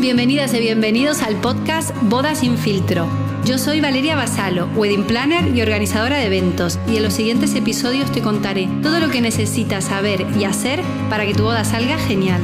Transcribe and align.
Bienvenidas 0.00 0.54
y 0.54 0.60
bienvenidos 0.60 1.22
al 1.22 1.38
podcast 1.42 1.94
Boda 2.04 2.34
sin 2.34 2.56
filtro. 2.56 3.06
Yo 3.44 3.58
soy 3.58 3.82
Valeria 3.82 4.16
Basalo, 4.16 4.66
wedding 4.74 5.06
planner 5.06 5.54
y 5.54 5.60
organizadora 5.60 6.16
de 6.16 6.24
eventos, 6.24 6.78
y 6.88 6.96
en 6.96 7.02
los 7.02 7.12
siguientes 7.12 7.54
episodios 7.54 8.10
te 8.10 8.22
contaré 8.22 8.66
todo 8.82 8.98
lo 8.98 9.10
que 9.10 9.20
necesitas 9.20 9.84
saber 9.84 10.24
y 10.38 10.44
hacer 10.44 10.80
para 11.10 11.26
que 11.26 11.34
tu 11.34 11.42
boda 11.42 11.64
salga 11.64 11.98
genial. 11.98 12.40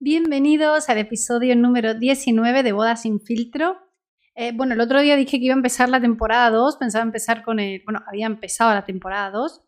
Bienvenidos 0.00 0.88
al 0.88 0.96
episodio 0.96 1.54
número 1.56 1.92
19 1.92 2.62
de 2.62 2.72
Boda 2.72 2.96
sin 2.96 3.20
filtro. 3.20 3.76
Eh, 4.34 4.52
bueno, 4.54 4.72
el 4.72 4.80
otro 4.80 5.02
día 5.02 5.14
dije 5.14 5.38
que 5.38 5.44
iba 5.44 5.54
a 5.54 5.58
empezar 5.58 5.90
la 5.90 6.00
temporada 6.00 6.48
2, 6.48 6.78
pensaba 6.78 7.04
empezar 7.04 7.42
con 7.42 7.60
el... 7.60 7.82
Bueno, 7.84 8.00
había 8.08 8.24
empezado 8.24 8.72
la 8.72 8.86
temporada 8.86 9.30
2, 9.30 9.65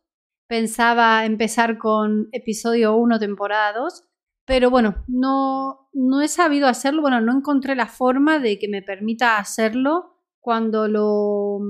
pensaba 0.49 1.25
empezar 1.27 1.79
con 1.79 2.29
episodio 2.33 2.96
1, 2.96 3.18
temporada 3.18 3.72
2, 3.79 4.04
pero 4.46 4.71
bueno, 4.71 5.05
no, 5.07 5.91
no 5.93 6.22
he 6.22 6.29
sabido 6.29 6.67
hacerlo, 6.67 7.03
bueno, 7.03 7.21
no 7.21 7.36
encontré 7.36 7.77
la 7.77 7.86
forma 7.86 8.39
de 8.39 8.58
que 8.58 8.67
me 8.67 8.82
permita 8.82 9.39
hacerlo 9.39 10.17
cuando 10.41 10.89
lo, 10.89 11.61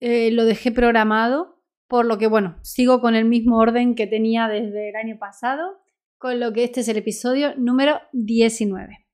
eh, 0.00 0.30
lo 0.32 0.46
dejé 0.46 0.72
programado, 0.72 1.62
por 1.86 2.06
lo 2.06 2.16
que 2.16 2.26
bueno, 2.26 2.56
sigo 2.62 3.02
con 3.02 3.14
el 3.14 3.26
mismo 3.26 3.58
orden 3.58 3.94
que 3.94 4.06
tenía 4.06 4.48
desde 4.48 4.88
el 4.88 4.96
año 4.96 5.18
pasado, 5.18 5.78
con 6.16 6.40
lo 6.40 6.54
que 6.54 6.64
este 6.64 6.80
es 6.80 6.88
el 6.88 6.96
episodio 6.96 7.54
número 7.58 8.00
19. 8.12 9.06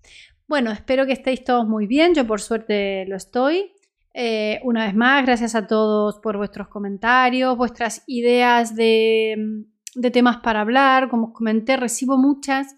Bueno, 0.46 0.70
espero 0.70 1.06
que 1.06 1.12
estéis 1.12 1.42
todos 1.42 1.66
muy 1.66 1.88
bien, 1.88 2.14
yo 2.14 2.24
por 2.24 2.40
suerte 2.40 3.04
lo 3.06 3.16
estoy. 3.16 3.72
Eh, 4.14 4.60
una 4.64 4.86
vez 4.86 4.94
más, 4.94 5.24
gracias 5.24 5.54
a 5.54 5.66
todos 5.66 6.18
por 6.18 6.36
vuestros 6.36 6.68
comentarios, 6.68 7.56
vuestras 7.56 8.02
ideas 8.06 8.74
de, 8.74 9.64
temas 10.12 10.38
para 10.38 10.60
hablar. 10.60 11.08
Como 11.08 11.28
os 11.28 11.32
comenté, 11.32 11.76
recibo 11.76 12.18
muchas 12.18 12.76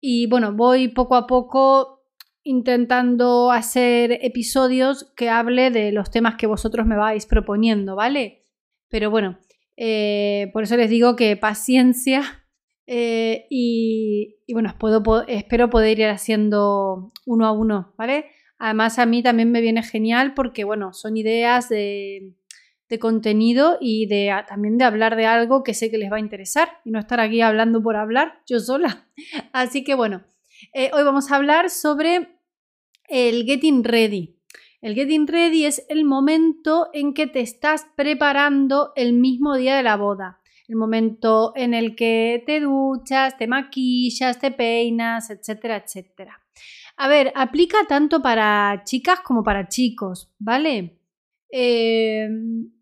y 0.00 0.26
bueno, 0.28 0.52
voy 0.52 0.88
poco 0.88 1.16
a 1.16 1.26
poco 1.26 2.04
intentando 2.42 3.50
hacer 3.50 4.18
episodios 4.22 5.12
que 5.16 5.28
hable 5.28 5.70
de 5.70 5.90
los 5.90 6.10
temas 6.10 6.36
que 6.36 6.46
vosotros 6.46 6.86
me 6.86 6.96
vais 6.96 7.26
proponiendo, 7.26 7.96
¿vale? 7.96 8.44
Pero 8.88 9.10
bueno, 9.10 9.38
eh, 9.76 10.50
por 10.52 10.62
eso 10.62 10.76
les 10.76 10.88
digo 10.88 11.16
que 11.16 11.36
paciencia 11.36 12.22
eh, 12.86 13.46
y, 13.50 14.36
bueno, 14.52 14.72
espero 15.26 15.70
poder 15.70 15.98
ir 15.98 16.06
haciendo 16.06 17.12
uno 17.26 17.46
a 17.46 17.52
uno, 17.52 17.94
¿vale? 17.98 18.26
Además, 18.58 18.98
a 18.98 19.06
mí 19.06 19.22
también 19.22 19.52
me 19.52 19.60
viene 19.60 19.82
genial 19.82 20.34
porque, 20.34 20.64
bueno, 20.64 20.92
son 20.92 21.16
ideas 21.16 21.68
de, 21.68 22.32
contenido 23.00 23.76
y 23.80 24.06
de 24.06 24.32
también 24.48 24.78
de 24.78 24.84
hablar 24.84 25.16
de 25.16 25.26
algo 25.26 25.62
que 25.62 25.74
sé 25.74 25.90
que 25.90 25.98
les 25.98 26.10
va 26.10 26.16
a 26.16 26.20
interesar 26.20 26.68
y 26.84 26.90
no 26.90 26.98
estar 26.98 27.20
aquí 27.20 27.40
hablando 27.40 27.82
por 27.82 27.96
hablar 27.96 28.40
yo 28.46 28.60
sola. 28.60 29.08
Así 29.52 29.84
que, 29.84 29.94
bueno, 29.94 30.24
eh, 30.72 30.90
hoy 30.94 31.02
vamos 31.02 31.30
a 31.30 31.36
hablar 31.36 31.68
sobre 31.68 32.40
el 33.08 33.44
getting 33.44 33.84
ready. 33.84 34.36
El 34.80 34.94
getting 34.94 35.26
ready 35.26 35.64
es 35.64 35.84
el 35.88 36.04
momento 36.04 36.88
en 36.92 37.12
que 37.12 37.26
te 37.26 37.40
estás 37.40 37.86
preparando 37.96 38.92
el 38.94 39.12
mismo 39.14 39.56
día 39.56 39.76
de 39.76 39.82
la 39.82 39.96
boda. 39.96 40.40
El 40.68 40.76
momento 40.76 41.52
en 41.56 41.74
el 41.74 41.94
que 41.94 42.42
te 42.46 42.60
duchas, 42.60 43.36
te 43.36 43.46
maquillas, 43.46 44.38
te 44.38 44.50
peinas, 44.50 45.30
etcétera, 45.30 45.76
etcétera. 45.76 46.45
A 46.96 47.08
ver, 47.08 47.32
aplica 47.34 47.78
tanto 47.86 48.22
para 48.22 48.82
chicas 48.84 49.20
como 49.20 49.44
para 49.44 49.68
chicos, 49.68 50.32
¿vale? 50.38 50.98
Em, 51.50 52.72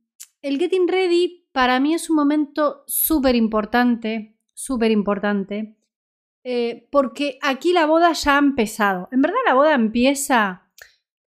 el 0.41 0.59
getting 0.59 0.87
ready 0.87 1.49
para 1.53 1.81
mí 1.81 1.95
es 1.95 2.11
un 2.11 2.17
momento 2.17 2.85
súper 2.87 3.35
importante, 3.35 4.37
súper 4.53 4.93
importante, 4.93 5.77
eh, 6.45 6.89
porque 6.93 7.39
aquí 7.43 7.73
la 7.73 7.87
boda 7.87 8.13
ya 8.13 8.37
ha 8.37 8.39
empezado. 8.39 9.09
En 9.11 9.21
verdad 9.21 9.39
la 9.47 9.55
boda 9.55 9.75
empieza, 9.75 10.71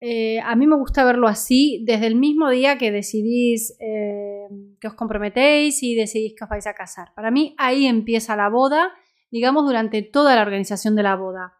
eh, 0.00 0.40
a 0.40 0.54
mí 0.54 0.66
me 0.66 0.76
gusta 0.76 1.04
verlo 1.04 1.26
así, 1.26 1.82
desde 1.86 2.06
el 2.06 2.14
mismo 2.14 2.50
día 2.50 2.78
que 2.78 2.92
decidís 2.92 3.76
eh, 3.80 4.48
que 4.80 4.86
os 4.86 4.94
comprometéis 4.94 5.82
y 5.82 5.94
decidís 5.96 6.34
que 6.36 6.44
os 6.44 6.50
vais 6.50 6.66
a 6.66 6.74
casar. 6.74 7.12
Para 7.14 7.30
mí 7.32 7.54
ahí 7.58 7.86
empieza 7.86 8.36
la 8.36 8.48
boda, 8.48 8.92
digamos, 9.30 9.64
durante 9.64 10.02
toda 10.02 10.36
la 10.36 10.42
organización 10.42 10.94
de 10.94 11.02
la 11.02 11.16
boda. 11.16 11.54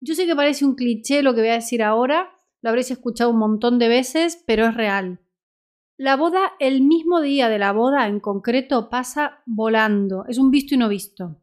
Yo 0.00 0.14
sé 0.14 0.26
que 0.26 0.36
parece 0.36 0.64
un 0.64 0.74
cliché 0.74 1.22
lo 1.22 1.34
que 1.34 1.40
voy 1.40 1.50
a 1.50 1.54
decir 1.54 1.82
ahora, 1.82 2.30
lo 2.62 2.70
habréis 2.70 2.90
escuchado 2.90 3.30
un 3.30 3.38
montón 3.38 3.78
de 3.78 3.88
veces, 3.88 4.42
pero 4.46 4.66
es 4.66 4.74
real. 4.74 5.20
La 5.98 6.16
boda, 6.16 6.52
el 6.58 6.82
mismo 6.82 7.20
día 7.20 7.48
de 7.48 7.58
la 7.58 7.72
boda 7.72 8.06
en 8.06 8.20
concreto, 8.20 8.90
pasa 8.90 9.42
volando. 9.46 10.24
Es 10.28 10.38
un 10.38 10.50
visto 10.50 10.74
y 10.74 10.78
no 10.78 10.88
visto. 10.88 11.40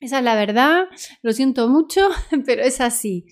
Esa 0.00 0.18
es 0.18 0.24
la 0.24 0.34
verdad, 0.34 0.84
lo 1.22 1.32
siento 1.32 1.68
mucho, 1.68 2.08
pero 2.46 2.62
es 2.62 2.80
así. 2.80 3.26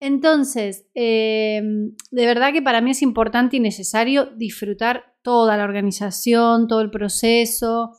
Entonces, 0.00 0.86
em, 0.94 1.94
de 2.10 2.26
verdad 2.26 2.52
que 2.52 2.62
para 2.62 2.80
mí 2.80 2.90
es 2.90 3.02
importante 3.02 3.56
y 3.56 3.60
necesario 3.60 4.26
disfrutar 4.36 5.14
toda 5.22 5.56
la 5.56 5.64
organización, 5.64 6.68
todo 6.68 6.80
el 6.80 6.90
proceso, 6.90 7.92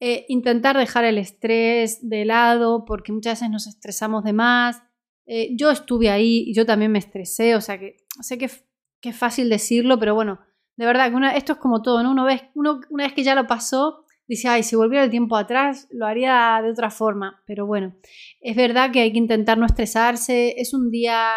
eh, 0.00 0.24
intentar 0.28 0.76
dejar 0.76 1.04
el 1.04 1.18
estrés 1.18 2.08
de 2.08 2.24
lado, 2.24 2.84
porque 2.86 3.12
muchas 3.12 3.40
veces 3.40 3.50
nos 3.50 3.66
estresamos 3.66 4.24
de 4.24 4.32
más, 4.32 4.82
eh, 5.26 5.50
yo 5.56 5.70
estuve 5.70 6.10
ahí 6.10 6.52
yo 6.52 6.66
también 6.66 6.92
me 6.92 6.98
estresé, 6.98 7.54
o 7.54 7.60
sea 7.60 7.78
que 7.78 7.96
sé 8.20 8.38
que, 8.38 8.46
es 8.46 9.16
fácil 9.16 9.50
decirlo, 9.50 9.98
pero 9.98 10.14
bueno, 10.14 10.40
de 10.76 10.86
verdad 10.86 11.12
que 11.12 11.36
esto 11.36 11.52
es 11.52 11.58
como 11.58 11.82
todo, 11.82 12.02
¿no? 12.02 12.10
Uno, 12.12 12.24
ve, 12.24 12.50
uno 12.54 12.80
una 12.88 13.04
vez 13.04 13.12
que 13.12 13.22
ya 13.22 13.34
lo 13.34 13.46
pasó, 13.46 14.06
dice, 14.26 14.48
ay, 14.48 14.62
si 14.62 14.76
volviera 14.76 15.04
el 15.04 15.10
tiempo 15.10 15.36
atrás, 15.36 15.88
lo 15.90 16.06
haría 16.06 16.58
de 16.62 16.70
otra 16.70 16.90
forma, 16.90 17.42
pero 17.46 17.66
bueno, 17.66 17.94
es 18.40 18.56
verdad 18.56 18.90
que 18.90 19.00
hay 19.00 19.12
que 19.12 19.18
intentar 19.18 19.58
no 19.58 19.66
estresarse, 19.66 20.54
es 20.58 20.72
un 20.72 20.90
día, 20.90 21.32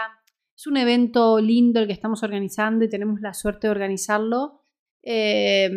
es 0.55 0.65
un 0.65 0.77
evento 0.77 1.39
lindo 1.39 1.81
el 1.81 1.87
que 1.87 1.93
estamos 1.93 2.23
organizando 2.23 2.85
y 2.85 2.89
tenemos 2.89 3.19
la 3.19 3.33
suerte 3.33 3.67
de 3.67 3.71
organizarlo. 3.71 4.61
Eh, 5.03 5.69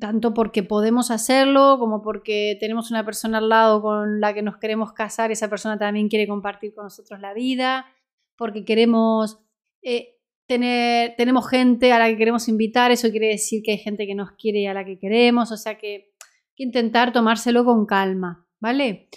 tanto 0.00 0.34
porque 0.34 0.62
podemos 0.62 1.10
hacerlo 1.10 1.76
como 1.78 2.02
porque 2.02 2.56
tenemos 2.58 2.90
una 2.90 3.04
persona 3.04 3.38
al 3.38 3.48
lado 3.48 3.82
con 3.82 4.20
la 4.20 4.34
que 4.34 4.42
nos 4.42 4.58
queremos 4.58 4.92
casar, 4.92 5.30
esa 5.30 5.48
persona 5.48 5.78
también 5.78 6.08
quiere 6.08 6.26
compartir 6.26 6.74
con 6.74 6.84
nosotros 6.84 7.20
la 7.20 7.34
vida, 7.34 7.86
porque 8.36 8.64
queremos 8.64 9.38
eh, 9.82 10.16
tener, 10.46 11.14
tenemos 11.16 11.48
gente 11.48 11.92
a 11.92 11.98
la 11.98 12.08
que 12.08 12.16
queremos 12.16 12.48
invitar, 12.48 12.90
eso 12.90 13.10
quiere 13.10 13.28
decir 13.28 13.62
que 13.62 13.72
hay 13.72 13.78
gente 13.78 14.06
que 14.06 14.14
nos 14.14 14.32
quiere 14.32 14.60
y 14.60 14.66
a 14.66 14.74
la 14.74 14.84
que 14.84 14.98
queremos, 14.98 15.52
o 15.52 15.56
sea 15.56 15.78
que 15.78 15.94
hay 15.94 16.54
que 16.56 16.64
intentar 16.64 17.12
tomárselo 17.12 17.64
con 17.64 17.86
calma, 17.86 18.46
¿vale? 18.58 19.08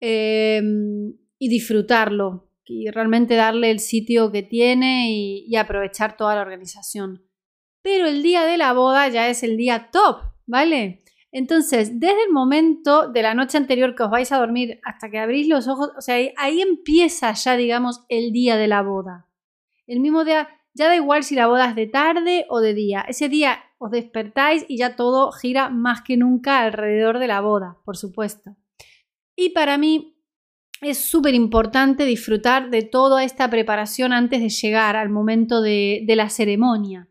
Em, 0.00 1.14
y 1.38 1.48
disfrutarlo 1.48 2.50
y 2.64 2.90
realmente 2.90 3.36
darle 3.36 3.70
el 3.70 3.78
sitio 3.78 4.32
que 4.32 4.42
tiene 4.42 5.10
y 5.12 5.54
aprovechar 5.54 6.16
toda 6.16 6.34
la 6.34 6.42
organización 6.42 7.26
pero 7.86 8.08
el 8.08 8.20
día 8.20 8.44
de 8.44 8.56
la 8.58 8.72
boda 8.72 9.06
ya 9.06 9.28
es 9.28 9.44
el 9.44 9.56
día 9.56 9.90
top, 9.92 10.16
¿vale? 10.44 11.04
Entonces, 11.30 12.00
desde 12.00 12.24
el 12.24 12.32
momento 12.32 13.06
de 13.06 13.22
la 13.22 13.32
noche 13.32 13.58
anterior 13.58 13.94
que 13.94 14.02
os 14.02 14.10
vais 14.10 14.32
a 14.32 14.38
dormir 14.38 14.80
hasta 14.82 15.08
que 15.08 15.20
abrís 15.20 15.46
los 15.46 15.68
ojos, 15.68 15.90
o 15.96 16.00
sea, 16.00 16.16
ahí, 16.36 16.60
empieza 16.60 17.32
ya, 17.32 17.56
digamos, 17.56 18.04
el 18.08 18.32
día 18.32 18.56
de 18.56 18.66
la 18.66 18.82
boda. 18.82 19.28
El 19.86 20.00
mismo 20.00 20.24
día, 20.24 20.48
ya 20.74 20.88
da 20.88 20.96
igual 20.96 21.22
si 21.22 21.36
la 21.36 21.46
boda 21.46 21.68
es 21.68 21.76
de 21.76 21.86
tarde 21.86 22.44
o 22.48 22.58
de 22.58 22.74
día. 22.74 23.04
Ese 23.06 23.28
día 23.28 23.60
os 23.78 23.92
despertáis 23.92 24.64
y 24.66 24.78
ya 24.78 24.96
todo 24.96 25.30
gira 25.30 25.70
más 25.70 26.02
que 26.02 26.16
nunca 26.16 26.62
alrededor 26.62 27.20
de 27.20 27.28
la 27.28 27.40
boda, 27.40 27.76
por 27.84 27.96
supuesto. 27.96 28.56
Y 29.36 29.50
para 29.50 29.78
mí 29.78 30.20
es 30.80 30.98
súper 30.98 31.34
importante 31.34 32.04
disfrutar 32.04 32.68
de 32.68 32.82
toda 32.82 33.22
esta 33.22 33.48
preparación 33.48 34.12
antes 34.12 34.40
de 34.40 34.48
llegar 34.48 34.96
al 34.96 35.08
momento 35.08 35.62
de 35.62 36.04
la 36.16 36.30
ceremonia. 36.30 37.08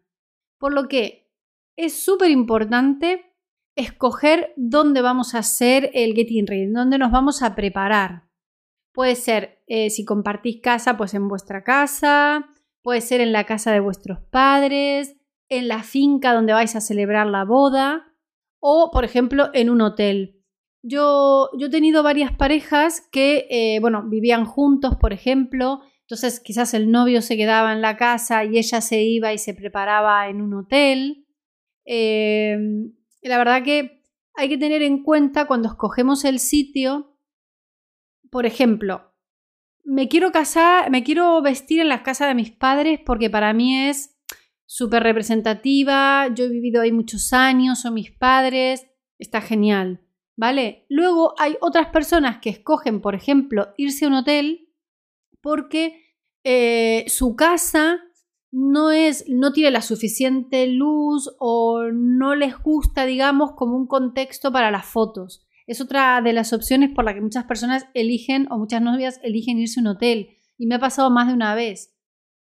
Por 0.58 0.74
lo 0.74 0.88
que 0.88 1.32
es 1.78 2.04
súper 2.04 2.32
importante 2.32 3.34
escoger 3.76 4.54
dónde 4.56 5.02
vamos 5.02 5.36
a 5.36 5.40
hacer 5.40 5.92
el 5.94 6.14
getting 6.14 6.48
ready, 6.48 6.68
dónde 6.68 6.98
nos 6.98 7.12
vamos 7.12 7.44
a 7.44 7.56
preparar. 7.56 8.24
Puede 8.94 9.16
ser, 9.16 9.62
eh, 9.68 9.90
si 9.90 10.06
compartís 10.06 10.62
casa, 10.62 10.96
pues 10.96 11.14
en 11.14 11.28
vuestra 11.28 11.64
casa, 11.64 12.48
puede 12.82 13.02
ser 13.02 13.20
en 13.20 13.34
la 13.34 13.44
casa 13.44 13.74
de 13.74 13.82
vuestros 13.82 14.20
padres, 14.32 15.18
en 15.50 15.68
la 15.68 15.84
finca 15.84 16.34
donde 16.34 16.54
vais 16.54 16.76
a 16.76 16.82
celebrar 16.82 17.28
la 17.28 17.44
boda 17.44 18.14
o, 18.60 18.90
por 18.92 19.04
ejemplo, 19.04 19.50
en 19.54 19.70
un 19.70 19.82
hotel. 19.82 20.42
Yo, 20.82 21.50
he 21.60 21.70
tenido 21.70 22.04
varias 22.04 22.32
parejas 22.32 23.02
que, 23.12 23.48
eh, 23.50 23.80
bueno, 23.82 24.04
vivían 24.08 24.46
juntos, 24.46 24.96
por 24.96 25.14
ejemplo, 25.14 25.82
entonces 26.08 26.40
quizás 26.40 26.76
el 26.76 26.92
novio 26.92 27.22
se 27.24 27.36
quedaba 27.36 27.74
en 27.74 27.82
la 27.82 27.98
casa 27.98 28.46
y 28.46 28.60
ella 28.60 28.80
se 28.82 29.02
iba 29.02 29.34
y 29.34 29.40
se 29.40 29.56
preparaba 29.56 30.30
en 30.30 30.42
un 30.42 30.54
hotel. 30.54 31.26
Em, 31.84 32.94
la 33.24 33.40
verdad 33.40 33.64
que 33.64 34.04
hay 34.36 34.50
que 34.50 34.58
tener 34.58 34.84
en 34.84 35.02
cuenta 35.02 35.48
cuando 35.48 35.68
escogemos 35.68 36.24
el 36.24 36.40
sitio, 36.40 37.18
por 38.30 38.46
ejemplo, 38.46 39.14
me 39.84 40.08
quiero 40.08 40.32
casar, 40.32 40.92
me 40.92 41.04
quiero 41.04 41.42
vestir 41.42 41.80
en 41.80 41.90
la 41.90 42.04
casa 42.04 42.28
de 42.28 42.36
mis 42.36 42.52
padres 42.52 43.00
porque 43.04 43.30
para 43.30 43.54
mí 43.54 43.88
es 43.88 44.16
súper 44.66 45.02
representativa, 45.02 46.28
yo 46.36 46.46
he 46.46 46.50
vivido 46.50 46.82
ahí 46.82 46.92
muchos 46.92 47.34
años, 47.34 47.82
son 47.82 47.96
mis 47.96 48.12
padres, 48.12 48.86
está 49.18 49.42
genial. 49.42 50.06
¿vale? 50.36 50.86
Luego 50.90 51.34
hay 51.38 51.58
otras 51.62 51.88
personas 51.88 52.40
que 52.40 52.50
escogen, 52.50 53.02
por 53.02 53.16
ejemplo, 53.16 53.74
irse 53.78 54.06
a 54.06 54.08
un 54.10 54.16
hotel 54.16 54.65
porque 55.46 56.02
eh, 56.44 57.06
su 57.08 57.36
casa 57.36 58.00
no 58.52 58.90
es, 58.90 59.26
no 59.30 59.54
tiene 59.54 59.70
la 59.70 59.84
suficiente 59.84 60.66
luz 60.66 61.36
o 61.38 61.84
no 61.94 62.34
les 62.34 62.58
gusta, 62.58 63.06
digamos, 63.06 63.52
como 63.52 63.78
un 63.78 63.86
contexto 63.86 64.52
para 64.52 64.72
las 64.72 64.88
fotos. 64.88 65.46
Es 65.68 65.82
otra 65.82 66.20
de 66.24 66.34
las 66.34 66.52
opciones 66.52 66.90
por 66.96 67.06
la 67.06 67.14
que 67.14 67.22
muchas 67.22 67.44
personas 67.44 67.86
eligen 67.94 68.48
o 68.52 68.58
muchas 68.58 68.82
novias 68.82 69.20
eligen 69.22 69.60
irse 69.60 69.80
a 69.80 69.82
un 69.82 69.88
hotel. 69.90 70.30
Y 70.58 70.66
me 70.66 70.76
ha 70.76 70.80
pasado 70.80 71.12
más 71.12 71.28
de 71.28 71.36
una 71.36 71.54
vez. 71.54 71.96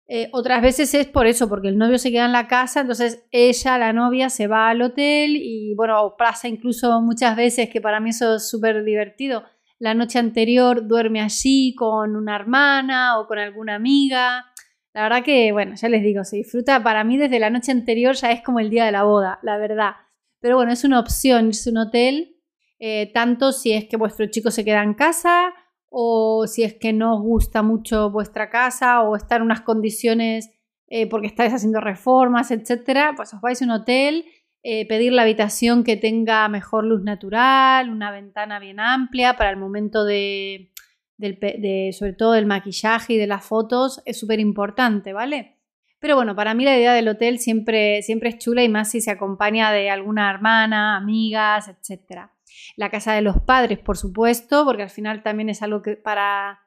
Eh, 0.07 0.29
otras 0.31 0.61
veces 0.61 0.93
es 0.93 1.07
por 1.07 1.25
eso, 1.25 1.49
porque 1.49 1.69
el 1.69 1.79
novio 1.79 1.97
se 1.97 2.11
queda 2.11 2.25
en 2.25 2.33
la 2.33 2.47
casa, 2.47 2.81
entonces 2.81 3.25
ella, 3.31 3.79
la 3.79 3.93
novia, 3.93 4.29
se 4.29 4.45
va 4.45 4.69
al 4.69 4.83
hotel 4.83 5.37
y 5.37 5.73
bueno, 5.73 6.13
pasa 6.19 6.47
incluso 6.47 7.01
muchas 7.01 7.35
veces 7.35 7.67
que 7.71 7.81
para 7.81 7.99
mí 7.99 8.11
eso 8.11 8.35
es 8.35 8.47
súper 8.47 8.83
divertido. 8.83 9.43
La 9.81 9.95
noche 9.95 10.19
anterior 10.19 10.87
duerme 10.87 11.21
allí 11.21 11.73
con 11.73 12.15
una 12.15 12.35
hermana 12.35 13.19
o 13.19 13.25
con 13.25 13.39
alguna 13.39 13.73
amiga. 13.73 14.45
La 14.93 15.01
verdad 15.01 15.23
que, 15.23 15.51
bueno, 15.51 15.73
ya 15.73 15.89
les 15.89 16.03
digo, 16.03 16.23
se 16.23 16.37
disfruta 16.37 16.83
para 16.83 17.03
mí 17.03 17.17
desde 17.17 17.39
la 17.39 17.49
noche 17.49 17.71
anterior, 17.71 18.13
ya 18.13 18.31
es 18.31 18.43
como 18.43 18.59
el 18.59 18.69
día 18.69 18.85
de 18.85 18.91
la 18.91 19.01
boda, 19.01 19.39
la 19.41 19.57
verdad. 19.57 19.93
Pero 20.39 20.57
bueno, 20.57 20.71
es 20.71 20.83
una 20.83 20.99
opción 20.99 21.47
irse 21.47 21.69
a 21.69 21.71
un 21.71 21.77
hotel, 21.79 22.37
eh, 22.77 23.11
tanto 23.11 23.51
si 23.51 23.71
es 23.73 23.85
que 23.85 23.97
vuestro 23.97 24.27
chico 24.27 24.51
se 24.51 24.63
queda 24.63 24.83
en 24.83 24.93
casa 24.93 25.51
o 25.89 26.45
si 26.45 26.61
es 26.61 26.75
que 26.75 26.93
no 26.93 27.15
os 27.15 27.23
gusta 27.23 27.63
mucho 27.63 28.11
vuestra 28.11 28.51
casa 28.51 29.01
o 29.01 29.15
está 29.15 29.37
en 29.37 29.41
unas 29.41 29.61
condiciones 29.61 30.51
eh, 30.89 31.09
porque 31.09 31.25
estáis 31.25 31.55
haciendo 31.55 31.81
reformas, 31.81 32.51
etcétera, 32.51 33.13
pues 33.15 33.33
os 33.33 33.41
vais 33.41 33.59
a 33.59 33.65
un 33.65 33.71
hotel, 33.71 34.25
eh, 34.63 34.87
pedir 34.87 35.11
la 35.11 35.23
habitación 35.23 35.83
que 35.83 35.97
tenga 35.97 36.47
mejor 36.47 36.85
luz 36.85 37.01
natural, 37.01 37.89
una 37.89 38.11
ventana 38.11 38.59
bien 38.59 38.79
amplia 38.79 39.35
para 39.35 39.49
el 39.49 39.57
momento 39.57 40.05
de, 40.05 40.71
sobre 41.17 42.13
todo 42.13 42.33
del 42.33 42.45
maquillaje 42.45 43.13
y 43.13 43.17
de 43.17 43.25
las 43.25 43.43
fotos, 43.43 44.03
es 44.05 44.19
súper 44.19 44.39
importante, 44.39 45.13
¿vale? 45.13 45.57
Pero 45.99 46.15
bueno, 46.15 46.35
para 46.35 46.53
mí 46.53 46.63
la 46.63 46.77
idea 46.77 46.93
del 46.93 47.07
hotel 47.07 47.39
siempre, 47.39 48.01
siempre 48.01 48.29
es 48.29 48.37
chula 48.37 48.63
y 48.63 48.69
más 48.69 48.91
si 48.91 49.01
se 49.01 49.11
acompaña 49.11 49.71
de 49.71 49.89
alguna 49.89 50.29
hermana, 50.29 50.97
amigas, 50.97 51.67
etcétera. 51.67 52.33
La 52.75 52.89
casa 52.89 53.13
de 53.13 53.21
los 53.21 53.39
padres, 53.41 53.79
por 53.79 53.97
supuesto, 53.97 54.65
porque 54.65 54.83
al 54.83 54.89
final 54.89 55.23
también 55.23 55.49
es 55.49 55.61
algo 55.61 55.81
que 55.81 55.95
para, 55.95 56.59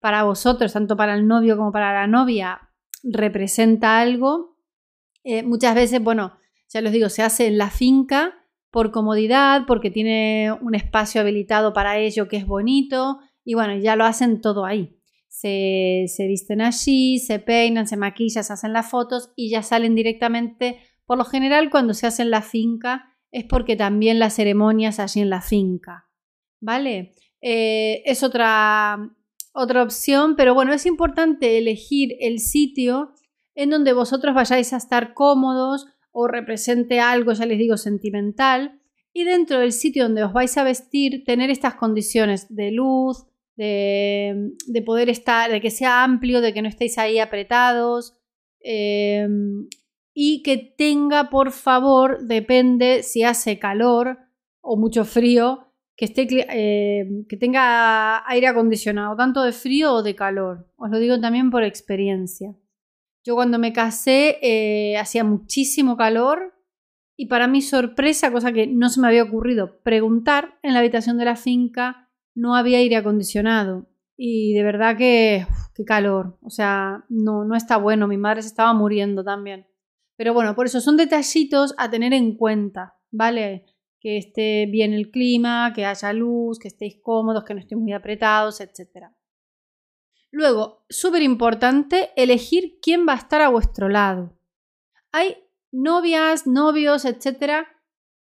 para 0.00 0.22
vosotros, 0.22 0.72
tanto 0.72 0.96
para 0.96 1.14
el 1.14 1.26
novio 1.26 1.56
como 1.56 1.72
para 1.72 1.92
la 1.92 2.06
novia, 2.06 2.70
representa 3.02 4.00
algo. 4.00 4.56
Eh, 5.22 5.42
muchas 5.42 5.74
veces, 5.74 6.02
bueno, 6.02 6.39
ya 6.72 6.80
les 6.80 6.92
digo, 6.92 7.08
se 7.08 7.22
hace 7.22 7.46
en 7.46 7.58
la 7.58 7.70
finca 7.70 8.34
por 8.70 8.92
comodidad, 8.92 9.64
porque 9.66 9.90
tiene 9.90 10.52
un 10.60 10.74
espacio 10.74 11.20
habilitado 11.20 11.72
para 11.72 11.98
ello 11.98 12.28
que 12.28 12.36
es 12.36 12.46
bonito, 12.46 13.18
y 13.44 13.54
bueno, 13.54 13.76
ya 13.76 13.96
lo 13.96 14.04
hacen 14.04 14.40
todo 14.40 14.64
ahí. 14.64 14.96
Se, 15.28 16.04
se, 16.08 16.26
visten 16.26 16.60
allí, 16.60 17.18
se 17.18 17.38
peinan, 17.38 17.86
se 17.86 17.96
maquillan, 17.96 18.44
se 18.44 18.52
hacen 18.52 18.72
las 18.72 18.90
fotos 18.90 19.32
y 19.36 19.50
ya 19.50 19.62
salen 19.62 19.94
directamente. 19.94 20.78
Por 21.04 21.18
lo 21.18 21.24
general, 21.24 21.70
cuando 21.70 21.94
se 21.94 22.06
hace 22.06 22.22
en 22.22 22.30
la 22.30 22.42
finca, 22.42 23.16
es 23.32 23.44
porque 23.44 23.76
también 23.76 24.18
las 24.18 24.34
ceremonias 24.34 24.98
allí 24.98 25.20
en 25.20 25.30
la 25.30 25.40
finca, 25.40 26.08
¿vale? 26.60 27.14
Eh, 27.40 28.02
es 28.04 28.22
otra, 28.22 28.98
otra 29.52 29.82
opción, 29.82 30.36
pero 30.36 30.54
bueno, 30.54 30.72
es 30.72 30.86
importante 30.86 31.58
elegir 31.58 32.16
el 32.20 32.38
sitio 32.40 33.12
en 33.54 33.70
donde 33.70 33.92
vosotros 33.92 34.34
vayáis 34.34 34.72
a 34.72 34.76
estar 34.76 35.14
cómodos 35.14 35.86
o 36.12 36.26
represente 36.26 37.00
algo, 37.00 37.32
ya 37.32 37.46
les 37.46 37.58
digo, 37.58 37.76
sentimental. 37.76 38.80
Y 39.12 39.24
dentro 39.24 39.58
del 39.58 39.72
sitio 39.72 40.04
donde 40.04 40.22
os 40.22 40.32
vais 40.32 40.56
a 40.56 40.64
vestir, 40.64 41.24
tener 41.24 41.50
estas 41.50 41.74
condiciones 41.74 42.54
de 42.54 42.70
luz, 42.70 43.26
de, 43.56 44.82
poder 44.86 45.10
estar, 45.10 45.50
de 45.50 45.60
que 45.60 45.70
sea 45.70 46.02
amplio, 46.02 46.40
de 46.40 46.54
que 46.54 46.62
no 46.62 46.68
estéis 46.68 46.96
ahí 46.98 47.18
apretados, 47.18 48.16
eh, 48.62 49.26
y 50.14 50.42
que 50.42 50.56
tenga, 50.56 51.30
por 51.30 51.52
favor, 51.52 52.26
depende 52.26 53.02
si 53.02 53.22
hace 53.22 53.58
calor 53.58 54.18
o 54.60 54.76
mucho 54.76 55.04
frío, 55.04 55.66
que, 55.96 56.06
esté, 56.06 56.26
eh, 56.30 57.24
que 57.28 57.36
tenga 57.36 58.26
aire 58.28 58.46
acondicionado, 58.46 59.16
tanto 59.16 59.42
de 59.42 59.52
frío 59.52 59.92
o 59.92 60.02
de 60.02 60.14
calor. 60.14 60.66
Os 60.76 60.90
lo 60.90 60.98
digo 60.98 61.20
también 61.20 61.50
por 61.50 61.62
experiencia. 61.62 62.54
Yo 63.24 63.34
cuando 63.34 63.58
me 63.58 63.72
casé 63.72 64.38
eh, 64.42 64.96
hacía 64.96 65.24
muchísimo 65.24 65.96
calor 65.96 66.54
y 67.16 67.26
para 67.26 67.46
mi 67.48 67.60
sorpresa, 67.60 68.32
cosa 68.32 68.52
que 68.52 68.66
no 68.66 68.88
se 68.88 69.00
me 69.00 69.08
había 69.08 69.24
ocurrido 69.24 69.82
preguntar, 69.82 70.58
en 70.62 70.72
la 70.72 70.78
habitación 70.78 71.18
de 71.18 71.26
la 71.26 71.36
finca 71.36 72.08
no 72.34 72.56
había 72.56 72.78
aire 72.78 72.96
acondicionado. 72.96 73.86
Y 74.16 74.54
de 74.54 74.62
verdad 74.62 74.96
que, 74.96 75.46
qué 75.74 75.84
calor. 75.84 76.38
O 76.42 76.50
sea, 76.50 77.04
no, 77.08 77.44
no 77.44 77.56
está 77.56 77.76
bueno. 77.76 78.06
Mi 78.06 78.16
madre 78.16 78.42
se 78.42 78.48
estaba 78.48 78.72
muriendo 78.72 79.24
también. 79.24 79.66
Pero 80.16 80.34
bueno, 80.34 80.54
por 80.54 80.66
eso 80.66 80.80
son 80.80 80.96
detallitos 80.96 81.74
a 81.78 81.90
tener 81.90 82.12
en 82.12 82.36
cuenta, 82.36 82.94
¿vale? 83.10 83.64
Que 84.00 84.18
esté 84.18 84.66
bien 84.66 84.92
el 84.92 85.10
clima, 85.10 85.72
que 85.74 85.86
haya 85.86 86.12
luz, 86.12 86.58
que 86.58 86.68
estéis 86.68 87.00
cómodos, 87.02 87.44
que 87.44 87.54
no 87.54 87.60
estéis 87.60 87.80
muy 87.80 87.92
apretados, 87.92 88.60
etc. 88.60 89.08
Luego, 90.30 90.84
súper 90.88 91.22
importante, 91.22 92.10
elegir 92.16 92.78
quién 92.80 93.06
va 93.06 93.14
a 93.14 93.18
estar 93.18 93.42
a 93.42 93.48
vuestro 93.48 93.88
lado. 93.88 94.38
Hay 95.12 95.36
novias, 95.72 96.46
novios, 96.46 97.04
etcétera, 97.04 97.66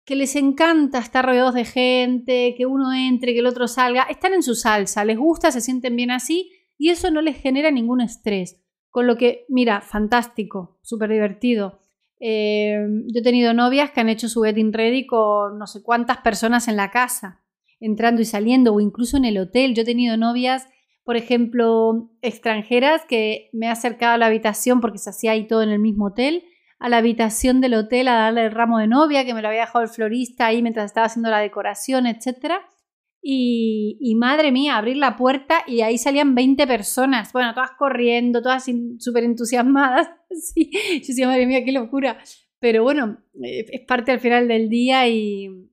que 0.05 0.17
les 0.17 0.35
encanta 0.35 0.99
estar 0.99 1.25
rodeados 1.25 1.55
de 1.55 1.65
gente, 1.65 2.55
que 2.57 2.67
uno 2.67 2.93
entre, 2.93 3.33
que 3.33 3.39
el 3.39 3.47
otro 3.47 3.69
salga. 3.69 4.03
Están 4.03 4.35
en 4.35 4.43
su 4.43 4.55
salsa, 4.55 5.05
les 5.05 5.17
gusta, 5.17 5.53
se 5.53 5.61
sienten 5.61 5.95
bien 5.95 6.11
así 6.11 6.51
y 6.77 6.91
eso 6.91 7.11
no 7.11 7.23
les 7.23 7.37
genera 7.37 7.71
ningún 7.71 8.01
estrés. 8.01 8.61
Con 8.91 9.07
lo 9.07 9.17
que, 9.17 9.47
mira, 9.49 9.81
fantástico, 9.81 10.79
súper 10.83 11.11
divertido. 11.11 11.81
Eh, 12.19 12.85
yo 13.07 13.21
he 13.21 13.23
tenido 13.23 13.55
novias 13.55 13.91
que 13.91 14.01
han 14.01 14.09
hecho 14.09 14.29
su 14.29 14.43
wedding 14.43 14.73
ready 14.73 15.07
con 15.07 15.59
no 15.59 15.67
sé 15.67 15.83
cuántas 15.83 16.19
personas 16.19 16.69
en 16.69 16.77
la 16.77 16.91
casa, 16.91 17.43
entrando 17.81 18.21
y 18.21 18.25
saliendo, 18.25 18.75
o 18.75 18.81
incluso 18.81 19.17
en 19.17 19.25
el 19.25 19.39
hotel. 19.39 19.75
Yo 19.75 19.83
he 19.83 19.87
tenido 19.87 20.17
novias, 20.17 20.69
por 21.05 21.17
ejemplo, 21.17 22.11
extranjeras 22.23 23.03
que 23.07 23.51
me 23.53 23.67
he 23.67 23.71
acercado 23.71 24.15
a 24.15 24.19
la 24.19 24.27
habitación 24.27 24.81
porque 24.81 24.99
se 24.99 25.11
hacía 25.11 25.33
ahí 25.33 25.47
todo 25.47 25.63
en 25.63 25.71
el 25.71 25.79
mismo 25.79 26.07
hotel, 26.07 26.45
a 26.79 26.89
la 26.89 26.99
habitación 26.99 27.61
del 27.61 27.75
hotel 27.75 28.09
a 28.09 28.15
darle 28.15 28.45
el 28.45 28.53
ramo 28.53 28.79
de 28.79 28.89
novia 28.89 29.25
que 29.25 29.35
me 29.35 29.43
lo 29.43 29.49
había 29.49 29.63
dejado 29.63 29.85
el 29.85 29.91
florista 29.91 30.47
ahí 30.47 30.63
mientras 30.63 30.87
estaba 30.87 31.07
haciendo 31.07 31.31
la 31.31 31.39
decoración, 31.39 32.07
etcétera 32.07 32.63
y, 33.25 34.15
madre 34.17 34.51
mía, 34.51 34.77
abrir 34.77 34.97
la 34.97 35.17
puerta 35.17 35.63
y 35.67 35.83
ahí 35.83 35.97
salían 35.97 36.35
20 36.35 36.67
personas, 36.67 37.33
bueno, 37.33 37.55
todas 37.55 37.71
corriendo, 37.79 38.43
todas 38.43 38.67
súper 38.99 39.25
entusiasmadas. 39.25 40.09
Sí, 40.35 40.71
yo 40.73 41.07
decía, 41.07 41.27
madre 41.27 41.45
mía, 41.45 41.63
qué 41.63 41.73
locura. 41.73 42.19
Pero 42.59 42.83
bueno, 42.85 43.19
eh, 43.45 43.67
es 43.71 43.83
parte 43.87 44.13
al 44.13 44.19
final 44.21 44.49
del 44.49 44.71
día 44.71 45.07
y, 45.07 45.69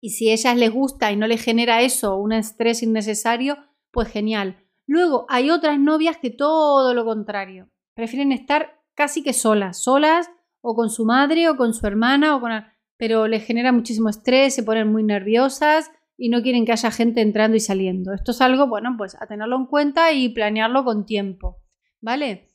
y 0.00 0.10
si 0.10 0.30
a 0.30 0.34
ellas 0.34 0.56
les 0.56 0.70
gusta 0.70 1.10
y 1.10 1.16
no 1.16 1.26
les 1.26 1.42
genera 1.42 1.82
eso, 1.82 2.16
un 2.16 2.32
estrés 2.32 2.84
innecesario, 2.84 3.58
pues 3.90 4.08
genial. 4.08 4.64
Luego 4.86 5.26
hay 5.28 5.50
otras 5.50 5.78
novias 5.78 6.16
que 6.16 6.30
todo 6.30 6.94
lo 6.94 7.04
contrario, 7.04 7.68
prefieren 7.94 8.32
estar 8.32 8.80
casi 8.94 9.22
que 9.22 9.32
solas, 9.32 9.82
solas 9.82 10.30
o 10.60 10.74
con 10.74 10.90
su 10.90 11.04
madre 11.04 11.48
o 11.48 11.56
con 11.56 11.74
su 11.74 11.86
hermana 11.86 12.36
o 12.36 12.40
con... 12.40 12.52
pero 12.96 13.26
les 13.26 13.44
genera 13.44 13.72
muchísimo 13.72 14.08
estrés, 14.08 14.54
se 14.54 14.62
ponen 14.62 14.90
muy 14.90 15.02
nerviosas 15.02 15.90
y 16.16 16.28
no 16.28 16.42
quieren 16.42 16.66
que 16.66 16.72
haya 16.72 16.90
gente 16.90 17.22
entrando 17.22 17.56
y 17.56 17.60
saliendo. 17.60 18.12
Esto 18.12 18.32
es 18.32 18.40
algo, 18.42 18.66
bueno, 18.66 18.94
pues 18.98 19.16
a 19.18 19.26
tenerlo 19.26 19.56
en 19.56 19.66
cuenta 19.66 20.12
y 20.12 20.28
planearlo 20.28 20.84
con 20.84 21.06
tiempo, 21.06 21.62
¿vale? 22.02 22.50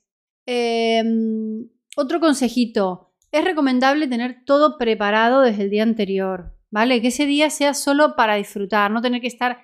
Em, 0.46 1.68
otro 1.98 2.20
consejito, 2.20 3.14
es 3.32 3.44
recomendable 3.44 4.08
tener 4.08 4.46
todo 4.46 4.78
preparado 4.78 5.42
desde 5.42 5.64
el 5.64 5.70
día 5.72 5.84
anterior, 5.84 6.56
¿vale? 6.70 7.02
Que 7.02 7.08
ese 7.08 7.26
día 7.26 7.50
sea 7.50 7.74
solo 7.74 8.16
para 8.16 8.36
disfrutar, 8.36 8.92
no 8.92 9.02
tener 9.02 9.20
que 9.20 9.28
estar, 9.28 9.58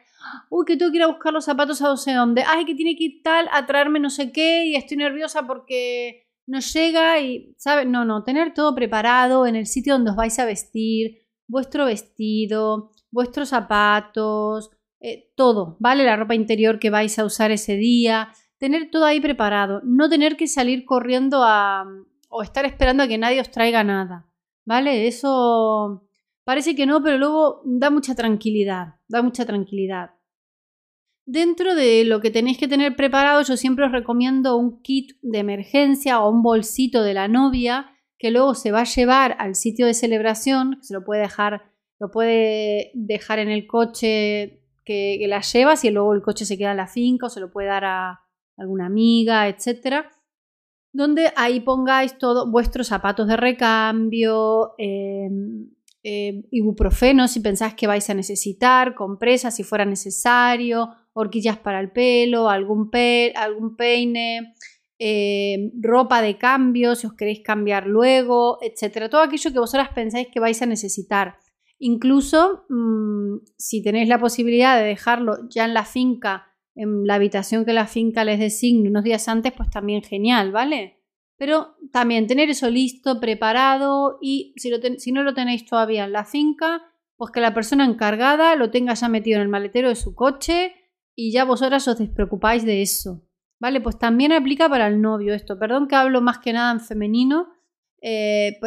uy, 0.50 0.66
que 0.66 0.78
tengo 0.78 0.92
que 0.92 0.98
ir 0.98 1.04
a 1.04 1.08
buscar 1.08 1.34
los 1.34 1.46
zapatos 1.46 1.82
a 1.82 1.86
no 1.86 1.98
sé 1.98 2.14
dónde, 2.14 2.44
ay, 2.46 2.66
que 2.66 2.76
tiene 2.76 2.96
que 2.96 3.04
ir 3.06 3.22
tal 3.24 3.48
a 3.52 3.66
traerme 3.66 4.00
no 4.00 4.10
sé 4.10 4.32
qué 4.32 4.66
y 4.66 4.76
estoy 4.76 4.98
nerviosa 4.98 5.48
porque 5.48 6.28
no 6.48 6.60
llega 6.60 7.20
y, 7.20 7.56
¿sabes? 7.58 7.88
No, 7.88 8.06
no, 8.06 8.24
tener 8.24 8.54
todo 8.54 8.76
preparado 8.76 9.46
en 9.46 9.56
el 9.56 9.68
sitio 9.68 9.94
donde 9.94 10.12
os 10.12 10.16
vais 10.16 10.38
a 10.40 10.46
vestir, 10.46 11.20
vuestro 11.48 11.86
vestido, 11.86 12.92
vuestros 13.12 13.50
zapatos, 13.50 14.72
eh, 15.00 15.32
todo, 15.36 15.78
¿vale? 15.80 16.04
La 16.06 16.16
ropa 16.16 16.36
interior 16.36 16.80
que 16.80 16.90
vais 16.90 17.18
a 17.20 17.26
usar 17.26 17.52
ese 17.52 17.76
día, 17.76 18.34
tener 18.58 18.90
todo 18.92 19.06
ahí 19.06 19.20
preparado, 19.20 19.82
no 19.84 20.10
tener 20.10 20.38
que 20.38 20.48
salir 20.48 20.86
corriendo 20.86 21.44
a, 21.44 21.86
o 22.30 22.44
estar 22.44 22.66
esperando 22.66 23.04
a 23.04 23.08
que 23.08 23.18
nadie 23.18 23.42
os 23.42 23.52
traiga 23.52 23.84
nada, 23.84 24.28
¿vale? 24.66 25.08
Eso 25.08 26.08
parece 26.52 26.76
que 26.76 26.86
no, 26.86 27.02
pero 27.02 27.18
luego 27.18 27.62
da 27.64 27.90
mucha 27.90 28.14
tranquilidad, 28.14 28.96
da 29.08 29.22
mucha 29.22 29.46
tranquilidad. 29.46 30.10
Dentro 31.26 31.76
de 31.76 32.04
lo 32.04 32.20
que 32.20 32.30
tenéis 32.30 32.58
que 32.58 32.68
tener 32.68 32.98
preparado, 32.98 33.42
yo 33.42 33.56
siempre 33.56 33.86
os 33.86 33.94
recomiendo 33.94 34.58
un 34.58 34.82
kit 34.82 35.14
de 35.22 35.40
emergencia 35.40 36.20
o 36.20 36.30
un 36.30 36.44
bolsito 36.44 37.04
de 37.04 37.14
la 37.14 37.30
novia 37.30 37.98
que 38.18 38.32
luego 38.32 38.54
se 38.54 38.74
va 38.74 38.82
a 38.82 38.84
llevar 38.84 39.38
al 39.40 39.56
sitio 39.56 39.86
de 39.86 39.94
celebración, 39.94 40.80
se 40.82 40.94
lo 40.94 41.06
puede 41.06 41.22
dejar 41.22 41.62
lo 42.02 42.12
puede 42.12 42.92
dejar 42.96 43.40
en 43.40 43.48
el 43.48 43.66
coche 43.66 44.60
que, 44.84 45.16
que 45.22 45.28
la 45.30 45.40
llevas 45.40 45.86
y 45.86 45.90
luego 45.90 46.14
el 46.14 46.22
coche 46.22 46.44
se 46.44 46.58
queda 46.58 46.72
en 46.72 46.78
la 46.78 46.88
finca 46.88 47.28
o 47.28 47.30
se 47.30 47.40
lo 47.40 47.50
puede 47.50 47.70
dar 47.70 47.86
a 47.86 48.20
alguna 48.58 48.88
amiga, 48.88 49.48
etcétera 49.48 50.12
donde 50.94 51.32
ahí 51.36 51.62
pongáis 51.62 52.18
todos 52.18 52.50
vuestros 52.52 52.88
zapatos 52.88 53.28
de 53.28 53.38
recambio, 53.38 54.74
em, 54.78 55.70
em, 56.04 56.44
ibuprofeno 56.52 57.28
si 57.28 57.40
pensáis 57.40 57.74
que 57.74 57.88
vais 57.88 58.10
a 58.10 58.14
necesitar, 58.14 58.96
compresas 58.96 59.56
si 59.56 59.64
fuera 59.64 59.86
necesario, 59.86 60.90
horquillas 61.14 61.58
para 61.58 61.80
el 61.80 61.92
pelo, 61.92 62.50
algún, 62.50 62.90
algún 63.36 63.76
peine, 63.76 64.54
em, 65.00 65.72
ropa 65.82 66.22
de 66.22 66.38
cambio 66.38 66.96
si 66.96 67.08
os 67.08 67.14
queréis 67.14 67.42
cambiar 67.44 67.88
luego, 67.88 68.60
etcétera. 68.62 69.10
Todo 69.10 69.22
aquello 69.22 69.52
que 69.52 69.60
vosotras 69.60 69.90
pensáis 69.94 70.28
que 70.32 70.40
vais 70.40 70.62
a 70.62 70.66
necesitar. 70.66 71.38
Incluso 71.80 72.66
mm, 72.70 73.38
si 73.58 73.82
tenéis 73.84 74.08
la 74.08 74.20
posibilidad 74.20 74.78
de 74.78 74.86
dejarlo 74.86 75.50
ya 75.50 75.66
en 75.66 75.74
la 75.74 75.86
finca 75.86 76.48
en 76.76 77.06
la 77.06 77.16
habitación 77.16 77.66
que 77.66 77.74
la 77.74 77.88
finca 77.88 78.24
les 78.24 78.40
designe 78.40 78.90
unos 78.90 79.04
días 79.04 79.28
antes, 79.28 79.52
pues 79.52 79.70
también 79.70 80.02
genial, 80.02 80.52
¿vale? 80.52 81.01
Pero 81.42 81.76
también 81.92 82.28
tener 82.28 82.52
eso 82.52 82.70
listo, 82.70 83.20
preparado 83.20 84.20
y 84.22 84.54
si, 84.58 85.12
no 85.12 85.24
lo 85.24 85.34
tenéis 85.34 85.66
todavía 85.66 86.06
en 86.06 86.12
la 86.12 86.24
finca, 86.24 86.84
pues 87.18 87.32
que 87.32 87.42
la 87.42 87.56
persona 87.56 87.84
encargada 87.84 88.56
lo 88.56 88.70
tenga 88.70 88.94
ya 88.94 89.10
metido 89.10 89.38
en 89.38 89.42
el 89.42 89.50
maletero 89.50 89.90
de 89.90 89.96
su 89.96 90.14
coche 90.14 90.76
y 91.16 91.32
ya 91.32 91.44
vosotras 91.44 91.88
os 91.88 91.98
despreocupáis 91.98 92.64
de 92.64 92.84
eso. 92.84 93.28
¿Vale? 93.60 93.82
Pues 93.82 93.98
también 93.98 94.34
aplica 94.34 94.70
para 94.70 94.86
el 94.86 95.02
novio 95.02 95.34
esto. 95.34 95.58
Perdón 95.58 95.88
que 95.88 95.96
hablo 95.96 96.22
más 96.22 96.38
que 96.38 96.54
nada 96.54 96.74
en 96.74 96.80
femenino. 96.80 97.48
Eh, 98.04 98.60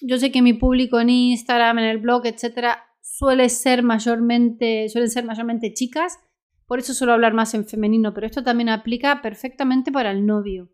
yo 0.00 0.18
sé 0.18 0.32
que 0.32 0.42
mi 0.42 0.54
público 0.54 0.98
en 0.98 1.10
Instagram, 1.10 1.78
en 1.78 1.84
el 1.84 1.98
blog, 1.98 2.26
etcétera, 2.26 2.82
suele 3.00 3.48
ser 3.48 3.84
mayormente, 3.84 4.88
suelen 4.88 5.10
ser 5.10 5.24
mayormente 5.24 5.72
chicas. 5.72 6.18
Por 6.66 6.80
eso 6.80 6.94
suelo 6.94 7.12
hablar 7.12 7.34
más 7.34 7.54
en 7.54 7.64
femenino, 7.64 8.12
pero 8.12 8.26
esto 8.26 8.42
también 8.42 8.70
aplica 8.70 9.22
perfectamente 9.22 9.92
para 9.92 10.10
el 10.10 10.26
novio. 10.26 10.68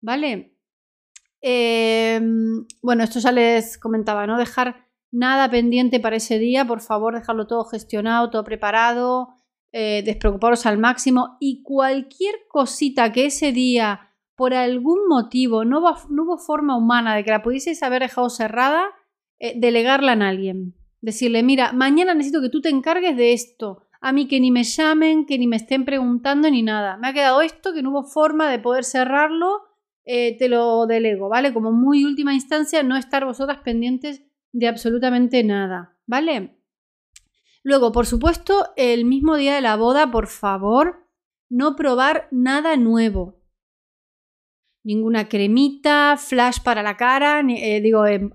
¿Vale? 0.00 0.57
Em, 1.40 2.66
bueno, 2.82 3.04
esto 3.04 3.20
ya 3.20 3.32
les 3.32 3.78
comentaba, 3.78 4.26
no 4.26 4.38
dejar 4.38 4.86
nada 5.10 5.48
pendiente 5.50 6.00
para 6.00 6.16
ese 6.16 6.38
día, 6.38 6.64
por 6.64 6.80
favor, 6.80 7.14
dejarlo 7.14 7.46
todo 7.46 7.64
gestionado, 7.64 8.30
todo 8.30 8.44
preparado, 8.44 9.38
eh, 9.72 10.02
despreocuparos 10.04 10.66
al 10.66 10.78
máximo 10.78 11.36
y 11.40 11.62
cualquier 11.62 12.34
cosita 12.48 13.12
que 13.12 13.26
ese 13.26 13.52
día, 13.52 14.10
por 14.34 14.54
algún 14.54 15.06
motivo, 15.08 15.64
no, 15.64 15.78
hubo 15.78 16.38
forma 16.38 16.76
humana 16.76 17.14
de 17.14 17.24
que 17.24 17.30
la 17.30 17.42
pudieseis 17.42 17.82
haber 17.82 18.02
dejado 18.02 18.30
cerrada, 18.30 18.86
eh, 19.38 19.54
delegarla 19.56 20.12
en 20.12 20.22
alguien. 20.22 20.74
Decirle, 21.00 21.42
mira, 21.42 21.72
mañana 21.72 22.14
necesito 22.14 22.40
que 22.42 22.48
tú 22.48 22.60
te 22.60 22.70
encargues 22.70 23.16
de 23.16 23.32
esto 23.32 23.88
a 24.00 24.12
mí 24.12 24.28
que 24.28 24.40
ni 24.40 24.50
me 24.50 24.64
llamen, 24.64 25.26
que 25.26 25.38
ni 25.38 25.46
me 25.46 25.56
estén 25.56 25.84
preguntando 25.84 26.50
ni 26.50 26.62
nada. 26.62 26.96
Me 26.96 27.08
ha 27.08 27.12
quedado 27.12 27.40
esto, 27.40 27.72
que 27.72 27.82
no 27.82 27.90
hubo 27.90 28.04
forma 28.04 28.50
de 28.50 28.58
poder 28.58 28.84
cerrarlo, 28.84 29.62
eh, 30.10 30.36
te 30.38 30.48
lo 30.48 30.86
delego, 30.86 31.28
¿vale? 31.28 31.52
Como 31.52 31.70
muy 31.70 32.04
última 32.04 32.32
instancia, 32.32 32.82
no 32.82 32.96
estar 32.96 33.24
vosotras 33.24 33.58
pendientes 33.62 34.24
de 34.52 34.66
absolutamente 34.66 35.44
nada, 35.44 35.98
¿vale? 36.06 36.58
Luego, 37.62 37.92
por 37.92 38.06
supuesto, 38.06 38.72
el 38.76 39.04
mismo 39.04 39.36
día 39.36 39.54
de 39.54 39.60
la 39.60 39.76
boda, 39.76 40.10
por 40.10 40.26
favor, 40.26 41.06
no 41.50 41.76
probar 41.76 42.28
nada 42.30 42.76
nuevo 42.76 43.38
ninguna 44.88 45.28
cremita, 45.28 46.16
flash 46.16 46.60
para 46.64 46.82
la 46.82 46.96
cara, 46.96 47.42
eh, 47.46 47.80
digo, 47.82 48.06
eh, 48.06 48.30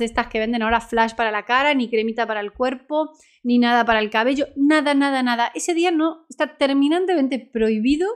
estas 0.00 0.26
que 0.26 0.40
venden 0.40 0.62
ahora 0.62 0.80
flash 0.80 1.14
para 1.14 1.30
la 1.30 1.44
cara, 1.44 1.72
ni 1.72 1.88
cremita 1.88 2.26
para 2.26 2.40
el 2.40 2.52
cuerpo, 2.52 3.12
ni 3.44 3.60
nada 3.60 3.84
para 3.84 4.00
el 4.00 4.10
cabello, 4.10 4.46
nada, 4.56 4.94
nada, 4.94 5.22
nada. 5.22 5.52
Ese 5.54 5.72
día 5.72 5.92
no 5.92 6.26
está 6.28 6.56
terminantemente 6.56 7.38
prohibido, 7.38 8.08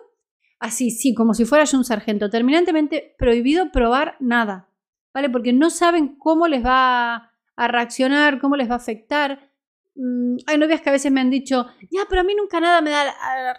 así, 0.61 0.91
sí, 0.91 1.15
como 1.15 1.35
si 1.35 1.45
fueras 1.45 1.75
un 1.75 1.85
sargento, 1.85 2.31
terminantemente 2.31 3.15
prohibido 3.19 3.71
probar 3.71 4.17
nada, 4.21 4.69
¿vale? 5.15 5.31
Porque 5.31 5.53
no 5.53 5.71
saben 5.71 6.17
cómo 6.19 6.49
les 6.49 6.65
va 6.65 7.33
a 7.57 7.69
reaccionar, 7.69 8.41
cómo 8.41 8.57
les 8.57 8.69
va 8.69 8.75
a 8.75 8.79
afectar. 8.79 9.51
Mm, 9.95 10.37
hay 10.47 10.59
novias 10.59 10.81
que 10.81 10.91
a 10.91 10.93
veces 10.93 11.11
me 11.11 11.21
han 11.21 11.31
dicho, 11.31 11.67
ya, 11.91 12.03
pero 12.09 12.21
a 12.21 12.25
mí 12.25 12.35
nunca 12.35 12.61
nada 12.61 12.81
me 12.81 12.91
da 12.91 13.05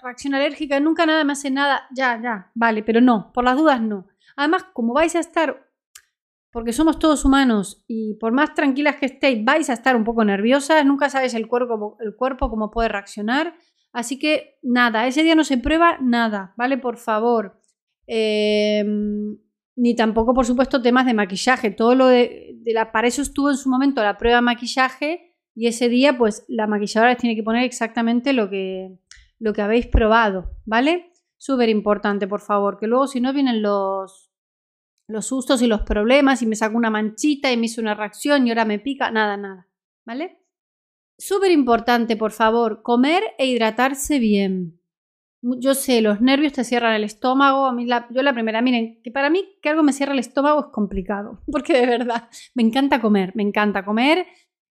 reacción 0.01 0.34
alérgica, 0.34 0.79
nunca 0.79 1.06
nada 1.06 1.24
me 1.24 1.34
hace 1.34 1.51
nada. 1.51 1.88
Ya, 1.91 2.20
ya, 2.22 2.51
vale, 2.56 2.84
pero 2.84 3.01
no, 3.01 3.32
por 3.34 3.44
las 3.44 3.58
dudas 3.58 3.82
no. 3.82 4.08
Además, 4.36 4.65
como 4.74 4.94
vais 4.94 5.15
a 5.15 5.20
estar, 5.20 5.70
porque 6.51 6.74
somos 6.74 6.98
todos 6.98 7.25
humanos 7.25 7.84
y 7.88 8.15
por 8.15 8.32
más 8.32 8.53
tranquilas 8.53 8.96
que 8.96 9.08
estéis, 9.08 9.44
vais 9.44 9.70
a 9.70 9.74
estar 9.74 9.96
un 9.96 10.03
poco 10.03 10.24
nerviosas, 10.24 10.86
nunca 10.86 11.10
sabéis 11.10 11.34
el 11.34 11.48
cuerpo, 11.48 11.98
el 12.00 12.15
cuerpo 12.15 12.50
cómo 12.50 12.72
puede 12.72 12.89
reaccionar. 12.89 13.56
Así 13.91 14.19
que 14.19 14.60
nada, 14.62 15.08
ese 15.08 15.24
día 15.24 15.36
no 15.36 15.43
se 15.43 15.58
prueba 15.58 15.98
nada, 16.01 16.53
¿vale? 16.58 16.77
Por 16.77 16.98
favor. 16.98 17.60
Em, 18.08 19.38
ni 19.75 19.96
tampoco, 19.96 20.34
por 20.34 20.46
supuesto, 20.46 20.81
temas 20.81 21.05
de 21.05 21.13
maquillaje. 21.13 21.72
Todo 21.72 21.96
lo 21.96 22.08
de. 22.08 22.58
Para 22.93 23.08
eso 23.08 23.22
estuvo 23.22 23.50
en 23.50 23.58
su 23.58 23.69
momento 23.69 24.03
la 24.03 24.17
prueba 24.17 24.38
de 24.38 24.41
maquillaje. 24.43 25.36
Y 25.55 25.67
ese 25.67 25.89
día, 25.89 26.17
pues, 26.17 26.46
la 26.48 26.67
maquilladora 26.67 27.12
les 27.12 27.17
tiene 27.19 27.36
que 27.36 27.43
poner 27.43 27.63
exactamente 27.63 28.34
lo 28.34 28.50
que, 28.50 28.98
lo 29.39 29.53
que 29.53 29.62
habéis 29.62 29.88
probado, 29.88 30.51
¿vale? 30.65 31.12
Súper 31.38 31.69
importante, 31.69 32.27
por 32.27 32.41
favor, 32.41 32.77
que 32.77 32.88
luego 32.88 33.08
si 33.08 33.19
no 33.19 33.34
vienen 33.34 33.62
los, 33.62 34.31
los 35.08 35.25
sustos 35.25 35.62
y 35.62 35.67
los 35.67 35.81
problemas 35.81 36.41
y 36.41 36.46
me 36.46 36.55
saco 36.55 36.77
una 36.77 36.89
manchita 36.89 37.51
y 37.51 37.58
me 37.58 37.65
hizo 37.65 37.81
una 37.81 37.96
reacción 37.96 38.46
y 38.46 38.51
ahora 38.51 38.65
me 38.65 38.79
pica, 38.79 39.12
nada, 39.12 39.38
nada, 39.38 39.67
¿vale? 40.05 40.38
Súper 41.20 41.52
importante, 41.52 42.16
por 42.16 42.32
favor, 42.32 42.82
comer 42.82 43.22
e 43.38 43.46
hidratarse 43.46 44.20
bien. 44.20 44.80
Yo 45.42 45.74
sé, 45.74 46.02
los 46.02 46.22
nervios 46.22 46.54
te 46.54 46.64
cierran 46.64 46.94
el 46.94 47.04
estómago. 47.04 47.66
A 47.66 47.74
mí 47.74 47.86
yo 47.86 48.24
la 48.24 48.34
primera, 48.34 48.62
miren, 48.62 49.02
que 49.04 49.12
para 49.12 49.30
mí 49.30 49.46
que 49.62 49.68
algo 49.68 49.84
me 49.84 49.92
cierra 49.92 50.14
el 50.14 50.20
estómago 50.20 50.62
es 50.62 50.66
complicado, 50.72 51.42
porque 51.52 51.74
de 51.74 51.86
verdad 51.86 52.30
me 52.56 52.64
encanta 52.64 53.02
comer, 53.02 53.34
me 53.36 53.44
encanta 53.44 53.84
comer 53.84 54.28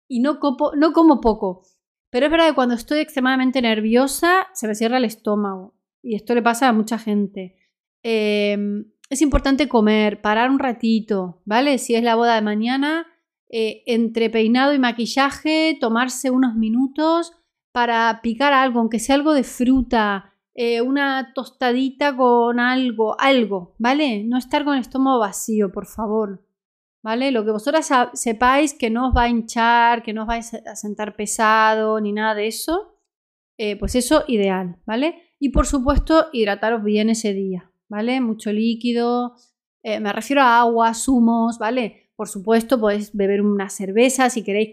y 0.07 0.19
no, 0.19 0.39
no 0.77 0.93
como 0.93 1.19
poco. 1.19 1.63
Pero 2.11 2.27
es 2.27 2.31
verdad 2.31 2.49
que 2.49 2.55
cuando 2.55 2.75
estoy 2.75 2.99
extremadamente 2.99 3.59
nerviosa 3.61 4.47
se 4.53 4.67
me 4.67 4.75
cierra 4.75 4.97
el 4.97 5.05
estómago 5.05 5.75
y 6.03 6.15
esto 6.15 6.35
le 6.35 6.43
pasa 6.43 6.69
a 6.69 6.73
mucha 6.73 6.99
gente. 6.99 7.57
Eh, 8.03 8.55
es 9.09 9.21
importante 9.23 9.67
comer, 9.67 10.21
parar 10.21 10.51
un 10.51 10.59
ratito, 10.59 11.41
¿vale? 11.45 11.79
Si 11.79 11.95
es 11.95 12.03
la 12.03 12.13
boda 12.13 12.35
de 12.35 12.41
mañana, 12.43 13.07
eh, 13.49 13.83
entre 13.85 14.29
peinado 14.29 14.73
y 14.73 14.79
maquillaje, 14.79 15.77
tomarse 15.79 16.31
unos 16.31 16.55
minutos 16.55 17.33
para 17.71 18.19
picar 18.23 18.53
algo, 18.53 18.79
aunque 18.79 18.99
sea 18.99 19.15
algo 19.15 19.33
de 19.33 19.43
fruta, 19.43 20.33
eh, 20.55 20.81
una 20.81 21.33
tostadita 21.33 22.15
con 22.15 22.59
algo, 22.59 23.19
algo, 23.19 23.75
¿vale? 23.77 24.23
No 24.23 24.37
estar 24.37 24.63
con 24.63 24.75
el 24.75 24.81
estómago 24.81 25.19
vacío, 25.19 25.71
por 25.71 25.85
favor. 25.85 26.41
¿Vale? 27.03 27.29
Lo 27.29 27.45
que 27.45 27.51
vosotras 27.51 27.87
sepáis 28.13 28.73
que 28.73 28.89
no 28.89 29.09
os 29.09 29.15
va 29.15 29.23
a 29.23 29.29
hinchar, 29.29 30.01
que 30.01 30.11
no 30.11 30.23
os 30.23 30.27
vais 30.27 30.51
a 30.55 30.75
sentar 30.75 31.15
pesado, 31.15 32.01
ni 32.01 32.11
nada 32.11 32.33
de 32.33 32.47
eso, 32.47 32.97
eh, 33.59 33.77
pues 33.77 33.93
eso 33.93 34.23
ideal, 34.27 34.79
¿vale? 34.87 35.21
Y 35.37 35.49
por 35.49 35.67
supuesto, 35.67 36.29
hidrataros 36.33 36.83
bien 36.83 37.11
ese 37.11 37.33
día, 37.33 37.71
¿vale? 37.89 38.21
Mucho 38.21 38.51
líquido, 38.51 39.35
me 39.83 40.11
refiero 40.13 40.41
a 40.41 40.61
agua, 40.61 40.95
zumos, 40.95 41.59
¿vale? 41.59 42.04
Por 42.15 42.27
supuesto, 42.27 42.79
podéis 42.79 43.13
beber 43.13 43.41
una 43.41 43.69
cerveza 43.69 44.29
si 44.29 44.43
queréis 44.43 44.71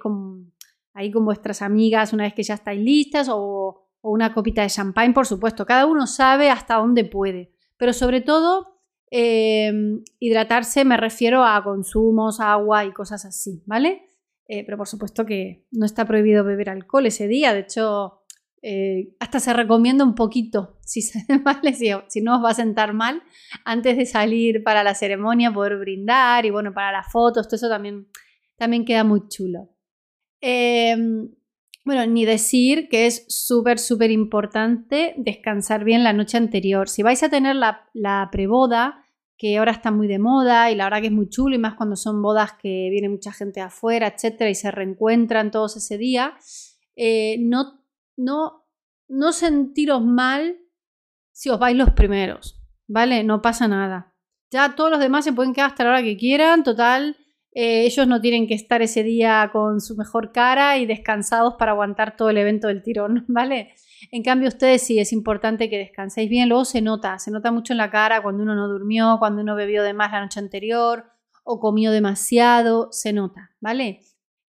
ahí 0.94 1.10
con 1.10 1.24
vuestras 1.24 1.62
amigas 1.62 2.12
una 2.12 2.24
vez 2.24 2.34
que 2.34 2.42
ya 2.42 2.54
estáis 2.54 2.80
listas 2.80 3.28
o, 3.30 3.78
una 4.04 4.34
copita 4.34 4.62
de 4.62 4.68
champagne, 4.68 5.14
por 5.14 5.26
supuesto. 5.26 5.64
Cada 5.64 5.86
uno 5.86 6.08
sabe 6.08 6.50
hasta 6.50 6.74
dónde 6.74 7.04
puede. 7.04 7.52
Pero 7.76 7.92
sobre 7.92 8.20
todo, 8.20 8.80
em, 9.10 10.02
hidratarse 10.18 10.84
me 10.84 10.96
refiero 10.96 11.44
a 11.44 11.62
consumos, 11.62 12.40
agua 12.40 12.84
y 12.84 12.92
cosas 12.92 13.24
así, 13.24 13.62
¿vale? 13.64 14.08
Eh, 14.48 14.64
pero 14.64 14.76
por 14.76 14.88
supuesto 14.88 15.24
que 15.24 15.66
no 15.70 15.86
está 15.86 16.04
prohibido 16.04 16.42
beber 16.42 16.70
alcohol 16.70 17.06
ese 17.06 17.28
día. 17.28 17.54
De 17.54 17.60
hecho, 17.60 18.21
eh, 18.64 19.14
hasta 19.18 19.40
se 19.40 19.52
recomienda 19.52 20.04
un 20.04 20.14
poquito, 20.14 20.78
si, 20.84 21.02
si, 21.02 22.20
no 22.22 22.36
os 22.36 22.44
va 22.44 22.50
a 22.50 22.54
sentar 22.54 22.94
mal, 22.94 23.22
antes 23.64 23.96
de 23.96 24.06
salir 24.06 24.62
para 24.62 24.84
la 24.84 24.94
ceremonia, 24.94 25.52
poder 25.52 25.78
brindar 25.78 26.46
y 26.46 26.50
bueno, 26.50 26.72
para 26.72 26.92
las 26.92 27.10
fotos, 27.10 27.48
todo 27.48 27.56
eso 27.56 27.68
también, 27.68 28.06
también 28.56 28.84
queda 28.84 29.02
muy 29.02 29.28
chulo. 29.28 29.68
Em, 30.40 31.28
bueno, 31.84 32.06
ni 32.06 32.24
decir 32.24 32.88
que 32.88 33.06
es 33.06 33.24
súper, 33.28 33.80
súper 33.80 34.12
importante 34.12 35.14
descansar 35.16 35.82
bien 35.82 36.04
la 36.04 36.12
noche 36.12 36.36
anterior. 36.36 36.88
Si 36.88 37.02
vais 37.02 37.22
a 37.24 37.28
tener 37.28 37.56
la, 37.56 37.88
la 37.92 38.28
preboda, 38.30 39.04
que 39.36 39.58
ahora 39.58 39.72
está 39.72 39.90
muy 39.90 40.06
de 40.06 40.20
moda 40.20 40.70
y 40.70 40.76
la 40.76 40.84
verdad 40.84 41.00
que 41.00 41.08
es 41.08 41.12
muy 41.12 41.28
chulo 41.28 41.56
y 41.56 41.58
más 41.58 41.74
cuando 41.74 41.96
son 41.96 42.22
bodas 42.22 42.52
que 42.52 42.88
viene 42.90 43.08
mucha 43.08 43.32
gente 43.32 43.60
afuera, 43.60 44.06
etcétera, 44.06 44.48
y 44.48 44.54
se 44.54 44.70
reencuentran 44.70 45.50
todos 45.50 45.76
ese 45.76 45.98
día, 45.98 46.36
eh, 46.94 47.38
no 47.40 47.81
no, 48.16 48.66
no 49.08 49.32
sentiros 49.32 50.02
mal 50.02 50.58
si 51.32 51.50
os 51.50 51.58
vais 51.58 51.76
los 51.76 51.90
primeros, 51.90 52.60
¿vale? 52.86 53.24
No 53.24 53.40
pasa 53.42 53.68
nada. 53.68 54.14
Ya 54.50 54.74
todos 54.74 54.90
los 54.90 55.00
demás 55.00 55.24
se 55.24 55.32
pueden 55.32 55.54
quedar 55.54 55.70
hasta 55.70 55.84
la 55.84 55.90
hora 55.90 56.02
que 56.02 56.16
quieran, 56.16 56.62
total, 56.62 57.16
Eh, 57.54 57.84
ellos 57.84 58.06
no 58.06 58.18
tienen 58.22 58.46
que 58.48 58.54
estar 58.54 58.80
ese 58.80 59.02
día 59.02 59.50
con 59.52 59.82
su 59.82 59.94
mejor 59.94 60.32
cara 60.32 60.78
y 60.78 60.86
descansados 60.86 61.56
para 61.58 61.72
aguantar 61.72 62.16
todo 62.16 62.30
el 62.30 62.38
evento 62.38 62.68
del 62.68 62.82
tirón, 62.82 63.24
¿vale? 63.28 63.74
En 64.10 64.22
cambio, 64.22 64.48
ustedes 64.48 64.82
sí 64.82 64.98
es 64.98 65.12
importante 65.12 65.68
que 65.68 65.76
descanséis 65.76 66.30
bien. 66.30 66.48
Luego 66.48 66.64
se 66.64 66.80
nota, 66.80 67.18
se 67.18 67.30
nota 67.30 67.52
mucho 67.52 67.74
en 67.74 67.78
la 67.78 67.90
cara 67.90 68.22
cuando 68.22 68.42
uno 68.42 68.54
no 68.54 68.68
durmió, 68.68 69.16
cuando 69.18 69.42
uno 69.42 69.54
bebió 69.54 69.82
de 69.82 69.92
más 69.92 70.12
la 70.12 70.22
noche 70.22 70.40
anterior 70.40 71.04
o 71.44 71.60
comió 71.60 71.90
demasiado, 71.92 72.88
se 72.90 73.12
nota, 73.12 73.50
¿vale? 73.60 74.00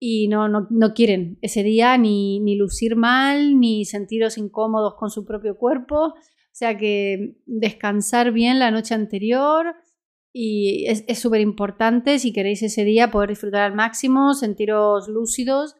Y 0.06 0.28
no, 0.28 0.48
no, 0.48 0.66
no 0.68 0.92
quieren 0.92 1.38
ese 1.40 1.62
día 1.62 1.96
ni, 1.96 2.38
ni 2.40 2.56
lucir 2.56 2.94
mal, 2.94 3.58
ni 3.58 3.86
sentiros 3.86 4.36
incómodos 4.36 4.96
con 4.96 5.08
su 5.08 5.24
propio 5.24 5.56
cuerpo. 5.56 6.08
O 6.08 6.14
sea 6.52 6.76
que 6.76 7.38
descansar 7.46 8.30
bien 8.32 8.58
la 8.58 8.70
noche 8.70 8.94
anterior 8.94 9.74
y 10.30 10.86
es 10.88 11.18
súper 11.18 11.40
importante 11.40 12.18
si 12.18 12.32
queréis 12.32 12.62
ese 12.62 12.84
día 12.84 13.10
poder 13.10 13.30
disfrutar 13.30 13.62
al 13.62 13.74
máximo, 13.74 14.34
sentiros 14.34 15.08
lúcidos 15.08 15.76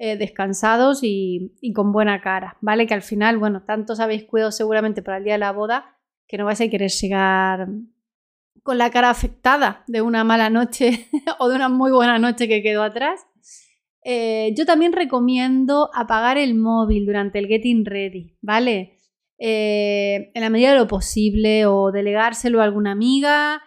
eh, 0.00 0.16
descansados 0.16 1.00
y, 1.02 1.52
con 1.74 1.90
buena 1.90 2.20
cara, 2.20 2.56
¿vale? 2.60 2.86
Que 2.86 2.94
al 2.94 3.02
final, 3.02 3.36
bueno, 3.36 3.64
tantos 3.64 3.98
habéis 3.98 4.24
cuidado 4.24 4.52
seguramente 4.52 5.02
para 5.02 5.18
el 5.18 5.24
día 5.24 5.32
de 5.32 5.40
la 5.40 5.50
boda 5.50 5.96
que 6.28 6.38
no 6.38 6.44
vais 6.44 6.60
a 6.60 6.68
querer 6.68 6.90
llegar 6.90 7.66
con 8.62 8.78
la 8.78 8.90
cara 8.90 9.10
afectada 9.10 9.82
de 9.88 10.00
una 10.00 10.22
mala 10.22 10.50
noche 10.50 11.08
o 11.40 11.48
de 11.48 11.56
una 11.56 11.68
muy 11.68 11.90
buena 11.90 12.20
noche 12.20 12.46
que 12.46 12.62
quedó 12.62 12.84
atrás. 12.84 13.26
Eh, 14.10 14.54
yo 14.56 14.64
también 14.64 14.94
recomiendo 14.94 15.90
apagar 15.92 16.38
el 16.38 16.54
móvil 16.54 17.04
durante 17.04 17.38
el 17.38 17.46
getting 17.46 17.84
ready, 17.84 18.38
¿vale? 18.40 18.98
Eh, 19.38 20.30
en 20.32 20.40
la 20.40 20.48
medida 20.48 20.72
de 20.72 20.78
lo 20.78 20.88
posible 20.88 21.66
o 21.66 21.92
delegárselo 21.92 22.62
a 22.62 22.64
alguna 22.64 22.92
amiga 22.92 23.60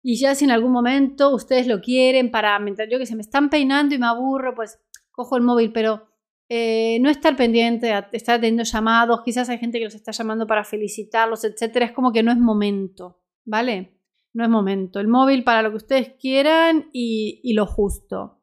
y 0.00 0.20
ya 0.20 0.36
si 0.36 0.44
en 0.44 0.52
algún 0.52 0.70
momento 0.70 1.34
ustedes 1.34 1.66
lo 1.66 1.80
quieren 1.80 2.30
para, 2.30 2.56
mientras 2.60 2.88
yo 2.88 2.98
que 3.00 3.06
se 3.06 3.16
me 3.16 3.22
están 3.22 3.50
peinando 3.50 3.96
y 3.96 3.98
me 3.98 4.06
aburro, 4.06 4.54
pues 4.54 4.78
cojo 5.10 5.36
el 5.36 5.42
móvil, 5.42 5.72
pero 5.72 6.06
eh, 6.48 6.98
no 7.00 7.10
estar 7.10 7.34
pendiente, 7.34 7.92
estar 8.12 8.38
teniendo 8.38 8.62
llamados, 8.62 9.22
quizás 9.24 9.48
hay 9.48 9.58
gente 9.58 9.80
que 9.80 9.86
los 9.86 9.96
está 9.96 10.12
llamando 10.12 10.46
para 10.46 10.62
felicitarlos, 10.62 11.42
etcétera, 11.42 11.86
es 11.86 11.92
como 11.92 12.12
que 12.12 12.22
no 12.22 12.30
es 12.30 12.38
momento, 12.38 13.20
¿vale? 13.44 13.98
No 14.32 14.44
es 14.44 14.50
momento. 14.50 15.00
El 15.00 15.08
móvil 15.08 15.42
para 15.42 15.62
lo 15.62 15.70
que 15.70 15.76
ustedes 15.76 16.12
quieran 16.20 16.88
y, 16.92 17.52
lo 17.54 17.66
justo. 17.66 18.41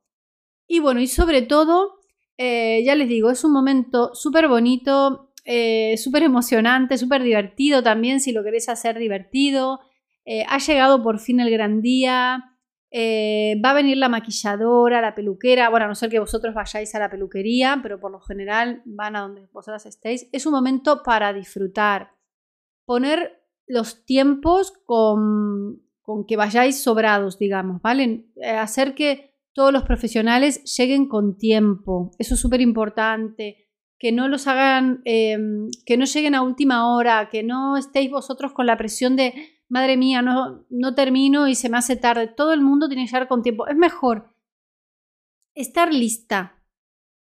Y 0.70 0.80
bueno, 0.80 1.02
y 1.02 1.08
sobre 1.08 1.42
todo, 1.42 2.00
eh, 2.38 2.82
ya 2.86 2.96
les 2.96 3.10
digo, 3.10 3.30
es 3.30 3.44
un 3.44 3.52
momento 3.52 4.16
súper 4.16 4.48
bonito, 4.48 5.34
eh, 5.44 5.98
súper 5.98 6.24
emocionante, 6.24 6.98
súper 6.98 7.24
divertido 7.24 7.84
también, 7.84 8.22
si 8.22 8.32
lo 8.32 8.44
queréis 8.44 8.70
hacer 8.70 8.98
divertido. 8.98 9.82
ha 10.48 10.60
llegado 10.60 11.02
por 11.02 11.20
fin 11.20 11.40
el 11.40 11.50
gran 11.50 11.82
día. 11.82 12.50
Eh, 12.92 13.62
va 13.64 13.72
a 13.72 13.74
venir 13.74 13.98
la 13.98 14.10
maquilladora, 14.10 15.02
la 15.02 15.14
peluquera, 15.14 15.70
bueno, 15.70 15.86
a 15.86 15.88
no 15.90 15.96
ser 15.96 16.10
que 16.10 16.20
vosotros 16.20 16.56
vayáis 16.56 16.96
a 16.96 17.00
la 17.00 17.10
peluquería, 17.10 17.80
pero 17.84 18.00
por 18.00 18.12
lo 18.12 18.20
general 18.20 18.82
van 18.86 19.16
a 19.16 19.22
donde 19.22 19.48
vosotras 19.52 19.86
estéis. 19.86 20.28
Es 20.32 20.46
un 20.46 20.54
momento 20.54 21.04
para 21.04 21.34
disfrutar. 21.34 22.12
Poner 22.86 23.44
los 23.68 24.06
tiempos 24.06 24.74
con, 24.86 25.84
con 26.02 26.26
que 26.26 26.36
vayáis 26.36 26.82
sobrados, 26.82 27.38
digamos, 27.38 27.82
¿vale? 27.82 28.26
Eh, 28.38 28.50
hacer 28.50 28.96
que 28.96 29.29
todos 29.54 29.74
los 29.74 29.84
profesionales 29.84 30.64
lleguen 30.78 31.08
con 31.08 31.38
tiempo. 31.38 32.12
Eso 32.20 32.36
es 32.36 32.40
súper 32.40 32.62
importante. 32.62 33.68
Que 33.98 34.12
no 34.12 34.28
los 34.28 34.48
hagan, 34.48 35.02
em, 35.04 35.68
que 35.86 35.98
no 35.98 36.06
lleguen 36.06 36.36
a 36.36 36.42
última 36.42 36.94
hora, 36.94 37.30
que 37.30 37.44
no 37.44 37.76
estéis 37.76 38.10
vosotros 38.10 38.54
con 38.54 38.66
la 38.66 38.78
presión 38.78 39.16
de 39.16 39.34
madre 39.68 39.98
mía, 39.98 40.22
no, 40.22 40.66
no 40.70 40.96
termino 40.96 41.48
y 41.48 41.56
se 41.56 41.70
me 41.70 41.78
hace 41.78 41.96
tarde. 41.96 42.28
Todo 42.28 42.54
el 42.54 42.62
mundo 42.62 42.88
tiene 42.88 43.04
que 43.04 43.12
llegar 43.12 43.28
con 43.28 43.44
tiempo. 43.44 43.68
Es 43.68 43.76
mejor 43.76 44.34
estar 45.54 45.94
lista 45.94 46.60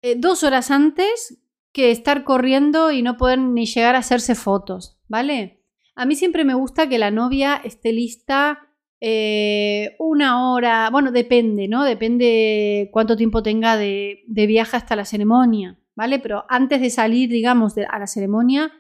eh, 0.02 0.16
dos 0.18 0.44
horas 0.44 0.70
antes 0.70 1.42
que 1.72 1.90
estar 1.90 2.26
corriendo 2.26 2.92
y 2.92 3.02
no 3.02 3.16
poder 3.16 3.40
ni 3.40 3.66
llegar 3.66 3.96
a 3.96 4.00
hacerse 4.00 4.36
fotos, 4.36 5.00
¿vale? 5.08 5.64
A 5.96 6.06
mí 6.06 6.16
siempre 6.16 6.44
me 6.44 6.56
gusta 6.56 6.90
que 6.90 7.00
la 7.00 7.10
novia 7.10 7.56
esté 7.64 7.94
lista 7.94 8.73
eh, 9.06 9.98
una 10.00 10.50
hora, 10.50 10.90
bueno, 10.90 11.12
depende, 11.12 11.68
¿no? 11.68 11.84
Depende 11.84 12.90
cuánto 12.94 13.18
tiempo 13.18 13.44
tenga 13.44 13.76
de, 13.76 14.24
de, 14.28 14.48
viaje 14.48 14.78
hasta 14.78 14.96
la 14.96 15.04
ceremonia, 15.04 15.78
¿vale? 15.94 16.20
Pero 16.20 16.46
antes 16.48 16.80
de 16.80 16.90
salir, 16.90 17.30
digamos, 17.30 17.76
a 17.78 18.00
la 18.00 18.08
ceremonia, 18.08 18.72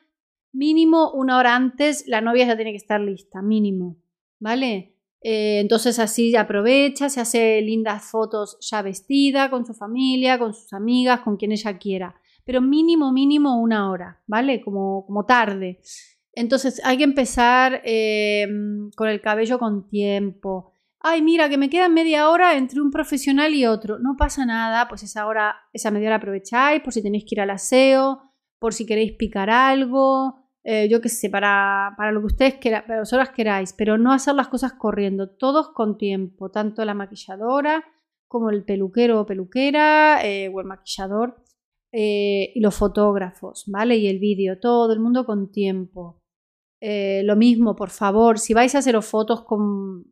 mínimo 0.54 1.12
una 1.12 1.38
hora 1.38 1.58
antes 1.58 2.06
la 2.08 2.22
novia 2.22 2.48
ya 2.48 2.56
tiene 2.56 2.72
que 2.72 2.78
estar 2.78 3.02
lista, 3.02 3.42
mínimo, 3.42 3.98
¿vale? 4.40 4.96
Eh, 5.20 5.60
entonces 5.60 6.00
así 6.00 6.34
aprovecha, 6.38 7.10
se 7.10 7.20
hace 7.20 7.62
lindas 7.62 8.10
fotos 8.10 8.58
ya 8.62 8.82
vestida, 8.82 9.50
con 9.50 9.66
su 9.66 9.74
familia, 9.74 10.40
con 10.40 10.54
sus 10.54 10.72
amigas, 10.72 11.20
con 11.20 11.36
quien 11.36 11.52
ella 11.52 11.78
quiera. 11.78 12.16
Pero 12.46 12.62
mínimo, 12.62 13.12
mínimo 13.12 13.62
una 13.62 13.92
hora, 13.92 14.22
¿vale? 14.28 14.62
Como, 14.62 15.06
como 15.06 15.26
tarde. 15.26 15.82
Entonces 16.36 16.82
hay 16.84 16.98
que 16.98 17.04
empezar 17.04 17.82
eh, 17.86 18.48
con 18.96 19.08
el 19.08 19.22
cabello 19.22 19.60
con 19.60 19.88
tiempo. 19.88 20.72
Ay, 21.00 21.22
mira, 21.22 21.50
que 21.50 21.58
me 21.58 21.69
queda 21.69 21.89
media 21.89 22.30
hora 22.30 22.58
entre 22.58 22.82
un 22.82 22.89
profesional 22.89 23.54
y 23.54 23.65
otro. 23.65 24.00
No 24.00 24.15
pasa 24.17 24.46
nada, 24.46 24.88
pues 24.88 25.04
esa 25.04 25.28
hora, 25.28 25.56
esa 25.74 25.91
media 25.91 26.08
hora 26.08 26.15
aprovecháis 26.17 26.82
por 26.82 26.93
si 26.93 27.04
tenéis 27.04 27.26
que 27.26 27.36
ir 27.36 27.41
al 27.41 27.52
aseo, 27.52 28.32
por 28.58 28.74
si 28.74 28.86
queréis 28.86 29.13
picar 29.13 29.50
algo, 29.50 30.39
eh, 30.63 30.88
yo 30.89 31.02
qué 31.02 31.10
sé, 31.10 31.30
para, 31.30 31.93
para, 31.98 32.12
lo 32.12 32.22
que 32.22 32.28
ustedes 32.28 32.56
quieran, 32.56 32.84
para 32.88 33.00
las 33.00 33.13
horas 33.13 33.30
queráis, 33.30 33.74
pero 33.74 33.98
no 33.98 34.13
hacer 34.13 34.34
las 34.34 34.48
cosas 34.48 34.74
corriendo, 34.74 35.30
todos 35.30 35.69
con 35.74 35.98
tiempo, 35.98 36.50
tanto 36.50 36.86
la 36.86 36.93
maquilladora 36.93 37.84
como 38.28 38.50
el 38.50 38.63
peluquero 38.63 39.19
o 39.22 39.26
peluquera 39.26 40.26
eh, 40.26 40.50
o 40.54 40.62
el 40.62 40.67
maquillador 40.67 41.43
y 41.96 42.60
los 42.60 42.74
fotógrafos, 42.74 43.65
¿vale? 43.67 43.98
Y 43.98 44.08
el 44.08 44.17
vídeo, 44.17 44.60
todo 44.60 44.91
el 44.93 45.00
mundo 45.00 45.28
con 45.28 45.52
tiempo. 45.52 46.23
Lo 47.24 47.36
mismo, 47.36 47.76
por 47.76 47.89
favor, 47.89 48.39
si 48.39 48.54
vais 48.54 48.76
a 48.76 48.80
haceros 48.80 49.06
fotos 49.06 49.43
con 49.43 50.06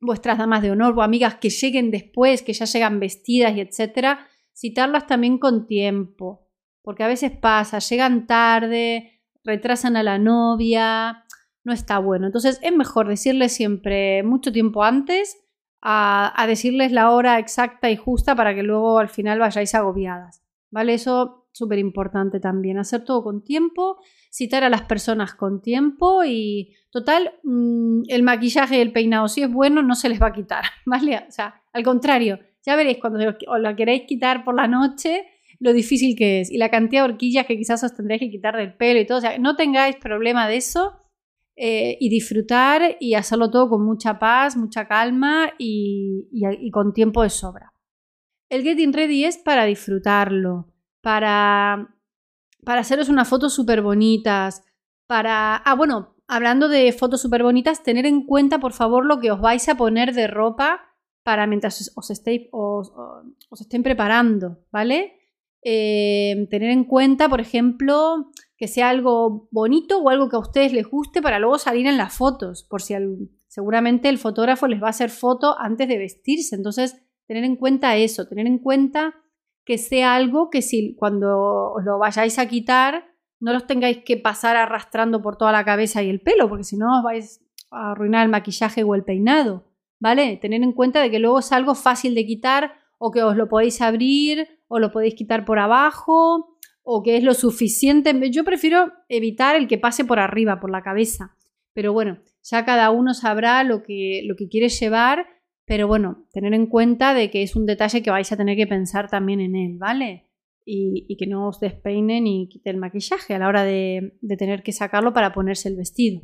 vuestras 0.00 0.38
damas 0.38 0.62
de 0.62 0.70
honor 0.70 0.94
o 0.96 1.02
amigas 1.02 1.36
que 1.36 1.50
lleguen 1.50 1.90
después, 1.90 2.42
que 2.42 2.52
ya 2.52 2.64
llegan 2.64 3.00
vestidas 3.00 3.56
y 3.56 3.60
etcétera, 3.60 4.26
citarlas 4.54 5.06
también 5.06 5.38
con 5.38 5.66
tiempo, 5.66 6.48
porque 6.82 7.04
a 7.04 7.08
veces 7.08 7.32
pasa, 7.32 7.78
llegan 7.78 8.26
tarde, 8.26 9.22
retrasan 9.44 9.96
a 9.96 10.02
la 10.02 10.18
novia, 10.18 11.24
no 11.64 11.72
está 11.72 11.98
bueno. 11.98 12.26
Entonces 12.26 12.58
es 12.62 12.72
mejor 12.72 13.08
decirles 13.08 13.52
siempre 13.52 14.22
mucho 14.22 14.52
tiempo 14.52 14.82
antes 14.82 15.38
a, 15.80 16.44
decirles 16.48 16.92
la 16.92 17.10
hora 17.10 17.38
exacta 17.38 17.90
y 17.90 17.96
justa 17.96 18.34
para 18.34 18.54
que 18.54 18.62
luego 18.62 18.98
al 18.98 19.08
final 19.08 19.38
vayáis 19.38 19.74
agobiadas. 19.74 20.42
¿Vale? 20.70 20.94
Eso 20.94 21.37
súper 21.52 21.78
importante 21.78 22.40
también, 22.40 22.78
hacer 22.78 23.04
todo 23.04 23.22
con 23.22 23.42
tiempo, 23.42 23.98
citar 24.30 24.64
a 24.64 24.68
las 24.68 24.82
personas 24.82 25.34
con 25.34 25.60
tiempo 25.60 26.24
y 26.24 26.74
total, 26.90 27.32
mm, 27.42 28.02
el 28.08 28.22
maquillaje 28.22 28.78
y 28.78 28.80
el 28.80 28.92
peinado 28.92 29.28
si 29.28 29.42
es 29.42 29.52
bueno 29.52 29.82
no 29.82 29.94
se 29.94 30.08
les 30.08 30.20
va 30.20 30.28
a 30.28 30.32
quitar, 30.32 30.64
¿vale? 30.86 31.24
O 31.28 31.30
sea, 31.30 31.62
al 31.72 31.82
contrario, 31.82 32.38
ya 32.64 32.76
veréis 32.76 32.98
cuando 32.98 33.18
os 33.28 33.60
la 33.60 33.74
queréis 33.74 34.02
quitar 34.02 34.44
por 34.44 34.54
la 34.54 34.68
noche, 34.68 35.24
lo 35.60 35.72
difícil 35.72 36.16
que 36.16 36.40
es 36.40 36.50
y 36.50 36.58
la 36.58 36.70
cantidad 36.70 37.02
de 37.04 37.12
horquillas 37.12 37.46
que 37.46 37.56
quizás 37.56 37.82
os 37.82 37.94
tendréis 37.94 38.20
que 38.20 38.30
quitar 38.30 38.56
del 38.56 38.74
pelo 38.74 39.00
y 39.00 39.06
todo. 39.06 39.18
O 39.18 39.20
sea, 39.20 39.38
no 39.38 39.56
tengáis 39.56 39.96
problema 39.96 40.48
de 40.48 40.56
eso 40.56 40.92
eh, 41.56 41.96
y 42.00 42.08
disfrutar 42.08 42.96
y 43.00 43.14
hacerlo 43.14 43.50
todo 43.50 43.68
con 43.68 43.84
mucha 43.84 44.18
paz, 44.18 44.56
mucha 44.56 44.86
calma 44.86 45.52
y, 45.58 46.28
con 46.70 46.92
tiempo 46.92 47.22
de 47.22 47.30
sobra. 47.30 47.72
El 48.48 48.62
Getting 48.62 48.92
Ready 48.92 49.24
es 49.24 49.38
para 49.38 49.64
disfrutarlo, 49.64 50.68
para, 51.00 51.94
para 52.64 52.80
haceros 52.80 53.08
unas 53.08 53.28
fotos 53.28 53.54
súper 53.54 53.82
bonitas, 53.82 54.62
para... 55.06 55.56
Ah, 55.56 55.74
bueno, 55.74 56.16
hablando 56.26 56.68
de 56.68 56.92
fotos 56.92 57.22
súper 57.22 57.42
bonitas, 57.42 57.82
tener 57.82 58.06
en 58.06 58.24
cuenta, 58.24 58.58
por 58.60 58.72
favor, 58.72 59.06
lo 59.06 59.18
que 59.18 59.30
os 59.30 59.40
vais 59.40 59.68
a 59.68 59.76
poner 59.76 60.14
de 60.14 60.26
ropa 60.26 60.80
para 61.22 61.46
mientras 61.46 61.92
os, 61.94 62.10
estéis, 62.10 62.48
os, 62.52 62.90
estén 63.60 63.82
preparando, 63.82 64.64
¿vale? 64.70 65.14
Eh, 65.62 66.46
tener 66.50 66.70
en 66.70 66.84
cuenta, 66.84 67.28
por 67.28 67.40
ejemplo, 67.40 68.30
que 68.56 68.68
sea 68.68 68.88
algo 68.88 69.48
bonito 69.50 69.98
o 69.98 70.08
algo 70.08 70.28
que 70.28 70.36
a 70.36 70.40
ustedes 70.40 70.72
les 70.72 70.86
guste 70.86 71.20
para 71.20 71.38
luego 71.38 71.58
salir 71.58 71.86
en 71.86 71.96
las 71.96 72.14
fotos, 72.14 72.64
por 72.64 72.82
si 72.82 72.94
seguramente 73.46 74.08
el 74.08 74.18
fotógrafo 74.18 74.66
les 74.66 74.82
va 74.82 74.86
a 74.88 74.90
hacer 74.90 75.10
foto 75.10 75.58
antes 75.58 75.88
de 75.88 75.98
vestirse. 75.98 76.56
Entonces, 76.56 76.96
tener 77.26 77.44
en 77.44 77.56
cuenta 77.56 77.96
eso, 77.96 78.26
tener 78.26 78.46
en 78.46 78.58
cuenta 78.58 79.14
que 79.68 79.76
sea 79.76 80.14
algo 80.14 80.48
que 80.48 80.62
si 80.62 80.94
cuando 80.94 81.74
os 81.74 81.84
lo 81.84 81.98
vayáis 81.98 82.38
a 82.38 82.48
quitar, 82.48 83.04
no 83.38 83.52
los 83.52 83.66
tengáis 83.66 83.98
que 83.98 84.16
pasar 84.16 84.56
arrastrando 84.56 85.20
por 85.20 85.36
toda 85.36 85.52
la 85.52 85.62
cabeza 85.62 86.02
y 86.02 86.08
el 86.08 86.22
pelo, 86.22 86.48
porque 86.48 86.64
si 86.64 86.78
no 86.78 86.96
os 86.96 87.04
vais 87.04 87.44
a 87.70 87.90
arruinar 87.90 88.24
el 88.24 88.30
maquillaje 88.30 88.82
o 88.82 88.94
el 88.94 89.04
peinado, 89.04 89.66
¿vale? 90.00 90.38
Tener 90.38 90.62
en 90.62 90.72
cuenta 90.72 91.02
de 91.02 91.10
que 91.10 91.18
luego 91.18 91.40
es 91.40 91.52
algo 91.52 91.74
fácil 91.74 92.14
de 92.14 92.24
quitar 92.24 92.76
o 92.96 93.10
que 93.10 93.22
os 93.22 93.36
lo 93.36 93.50
podéis 93.50 93.82
abrir 93.82 94.48
o 94.68 94.78
lo 94.78 94.90
podéis 94.90 95.14
quitar 95.14 95.44
por 95.44 95.58
abajo 95.58 96.56
o 96.82 97.02
que 97.02 97.18
es 97.18 97.22
lo 97.22 97.34
suficiente. 97.34 98.18
Yo 98.30 98.44
prefiero 98.44 98.94
evitar 99.10 99.54
el 99.54 99.68
que 99.68 99.76
pase 99.76 100.02
por 100.06 100.18
arriba, 100.18 100.60
por 100.60 100.70
la 100.70 100.80
cabeza. 100.80 101.36
Pero 101.74 101.92
bueno, 101.92 102.20
ya 102.42 102.64
cada 102.64 102.90
uno 102.90 103.12
sabrá 103.12 103.62
lo 103.64 103.82
que, 103.82 104.22
lo 104.24 104.34
que 104.34 104.48
quiere 104.48 104.70
llevar, 104.70 105.26
pero 105.68 105.86
bueno, 105.86 106.26
tener 106.32 106.54
en 106.54 106.66
cuenta 106.66 107.12
de 107.12 107.30
que 107.30 107.42
es 107.42 107.54
un 107.54 107.66
detalle 107.66 108.02
que 108.02 108.10
vais 108.10 108.32
a 108.32 108.38
tener 108.38 108.56
que 108.56 108.66
pensar 108.66 109.10
también 109.10 109.40
en 109.40 109.54
él, 109.54 109.76
¿vale? 109.76 110.24
Y, 110.64 111.16
que 111.16 111.26
no 111.26 111.48
os 111.48 111.60
despeinen 111.60 112.24
ni 112.24 112.48
quite 112.48 112.70
el 112.70 112.76
maquillaje 112.78 113.34
a 113.34 113.38
la 113.38 113.48
hora 113.48 113.64
de, 113.64 114.18
tener 114.38 114.62
que 114.62 114.72
sacarlo 114.72 115.12
para 115.12 115.32
ponerse 115.32 115.68
el 115.68 115.76
vestido, 115.76 116.22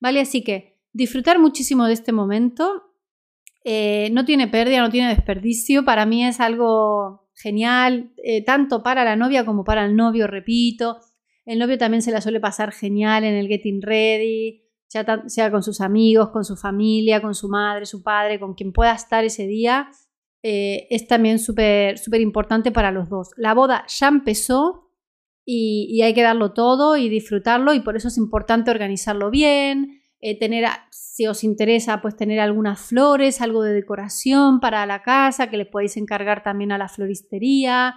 ¿vale? 0.00 0.20
Así 0.20 0.42
que 0.42 0.80
disfrutar 0.92 1.38
muchísimo 1.38 1.86
de 1.86 1.92
este 1.92 2.12
momento. 2.12 2.82
Eh, 3.64 4.10
no 4.12 4.24
tiene 4.24 4.48
pérdida, 4.48 4.80
no 4.80 4.90
tiene 4.90 5.08
desperdicio. 5.08 5.84
Para 5.84 6.04
mí 6.06 6.24
es 6.24 6.40
algo 6.40 7.28
genial, 7.34 8.12
eh, 8.24 8.44
tanto 8.44 8.82
para 8.82 9.04
la 9.04 9.16
novia 9.16 9.44
como 9.44 9.64
para 9.64 9.84
el 9.84 9.94
novio, 9.94 10.26
repito. 10.26 10.98
El 11.44 11.58
novio 11.58 11.78
también 11.78 12.02
se 12.02 12.12
la 12.12 12.20
suele 12.20 12.40
pasar 12.40 12.72
genial 12.72 13.24
en 13.24 13.34
el 13.34 13.48
Getting 13.48 13.82
Ready, 13.82 14.62
sea 14.90 15.50
con 15.50 15.62
sus 15.62 15.80
amigos, 15.80 16.30
con 16.30 16.44
su 16.44 16.56
familia, 16.56 17.22
con 17.22 17.34
su 17.34 17.48
madre, 17.48 17.86
su 17.86 18.02
padre, 18.02 18.40
con 18.40 18.54
quien 18.54 18.72
pueda 18.72 18.92
estar 18.92 19.24
ese 19.24 19.46
día. 19.46 19.88
Eh, 20.42 20.88
es 20.90 21.06
también 21.06 21.38
súper 21.38 22.20
importante 22.20 22.72
para 22.72 22.90
los 22.90 23.08
dos. 23.08 23.30
La 23.36 23.54
boda 23.54 23.84
ya 23.86 24.08
empezó 24.08 24.90
y, 25.44 26.00
hay 26.02 26.14
que 26.14 26.22
darlo 26.22 26.52
todo 26.52 26.96
y 26.96 27.08
disfrutarlo 27.08 27.72
y 27.74 27.80
por 27.80 27.96
eso 27.96 28.08
es 28.08 28.16
importante 28.16 28.70
organizarlo 28.70 29.30
bien, 29.30 30.00
eh, 30.20 30.38
tener, 30.38 30.66
si 30.90 31.26
os 31.26 31.44
interesa, 31.44 32.00
pues 32.02 32.16
tener 32.16 32.40
algunas 32.40 32.80
flores, 32.80 33.40
algo 33.40 33.62
de 33.62 33.72
decoración 33.72 34.60
para 34.60 34.84
la 34.86 35.02
casa 35.02 35.50
que 35.50 35.56
le 35.56 35.66
podéis 35.66 35.96
encargar 35.96 36.42
también 36.42 36.72
a 36.72 36.78
la 36.78 36.88
floristería. 36.88 37.96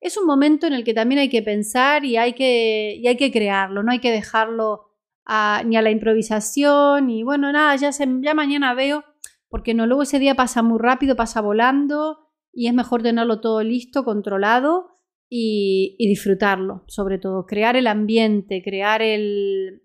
Es 0.00 0.16
un 0.16 0.26
momento 0.26 0.66
en 0.66 0.72
el 0.72 0.82
que 0.84 0.94
también 0.94 1.20
hay 1.20 1.28
que 1.28 1.42
pensar 1.42 2.04
y 2.04 2.16
hay 2.16 2.32
que, 2.32 2.96
y 2.98 3.06
hay 3.06 3.16
que 3.16 3.30
crearlo, 3.30 3.82
no 3.82 3.92
hay 3.92 4.00
que 4.00 4.10
dejarlo 4.10 4.91
ni 5.26 5.76
a 5.76 5.82
la 5.82 5.90
improvisación 5.90 7.10
y 7.10 7.22
bueno, 7.22 7.52
nada, 7.52 7.76
ya, 7.76 7.90
ya 7.90 8.34
mañana 8.34 8.74
veo, 8.74 9.04
porque 9.48 9.74
no, 9.74 9.86
luego 9.86 10.02
ese 10.02 10.18
día 10.18 10.34
pasa 10.34 10.62
muy 10.62 10.78
rápido, 10.78 11.16
pasa 11.16 11.40
volando 11.40 12.18
y 12.52 12.66
es 12.66 12.74
mejor 12.74 13.02
tenerlo 13.02 13.40
todo 13.40 13.62
listo, 13.62 14.04
controlado 14.04 14.92
y, 15.28 15.96
disfrutarlo, 15.98 16.84
sobre 16.88 17.18
todo, 17.18 17.46
crear 17.46 17.76
el 17.76 17.86
ambiente, 17.86 18.62
crear 18.62 19.00
el... 19.00 19.82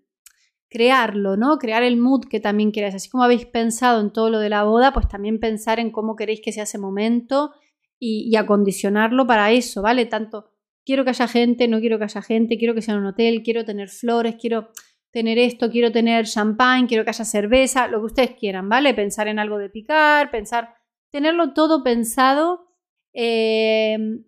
crearlo, 0.68 1.38
¿no? 1.38 1.56
Crear 1.58 1.82
el 1.82 1.96
mood 1.96 2.26
que 2.28 2.40
también 2.40 2.70
queráis. 2.70 2.94
Así 2.94 3.08
como 3.08 3.24
habéis 3.24 3.46
pensado 3.46 4.02
en 4.02 4.12
todo 4.12 4.28
lo 4.28 4.40
de 4.40 4.50
la 4.50 4.64
boda, 4.64 4.92
pues 4.92 5.08
también 5.08 5.40
pensar 5.40 5.80
en 5.80 5.90
cómo 5.90 6.16
queréis 6.16 6.42
que 6.42 6.52
sea 6.52 6.64
ese 6.64 6.76
momento 6.76 7.52
y, 7.98 8.28
y 8.30 8.36
acondicionarlo 8.36 9.26
para 9.26 9.50
eso, 9.50 9.80
¿vale? 9.80 10.04
Tanto 10.04 10.50
quiero 10.84 11.04
que 11.04 11.10
haya 11.10 11.28
gente, 11.28 11.66
no 11.68 11.80
quiero 11.80 11.98
que 11.98 12.04
haya 12.04 12.20
gente, 12.20 12.58
quiero 12.58 12.74
que 12.74 12.82
sea 12.82 12.96
un 12.96 13.06
hotel, 13.06 13.42
quiero 13.42 13.64
tener 13.64 13.88
flores, 13.88 14.36
quiero 14.38 14.68
tener 15.10 15.38
esto, 15.38 15.70
quiero 15.70 15.90
tener 15.92 16.26
champán, 16.26 16.86
quiero 16.86 17.04
que 17.04 17.10
haya 17.10 17.24
cerveza, 17.24 17.88
lo 17.88 18.00
que 18.00 18.06
ustedes 18.06 18.30
quieran, 18.32 18.68
¿vale? 18.68 18.94
Pensar 18.94 19.28
en 19.28 19.38
algo 19.38 19.58
de 19.58 19.70
picar, 19.70 20.30
pensar, 20.30 20.74
tenerlo 21.10 21.52
todo 21.54 21.82
pensado, 21.82 22.68
em, 23.12 24.24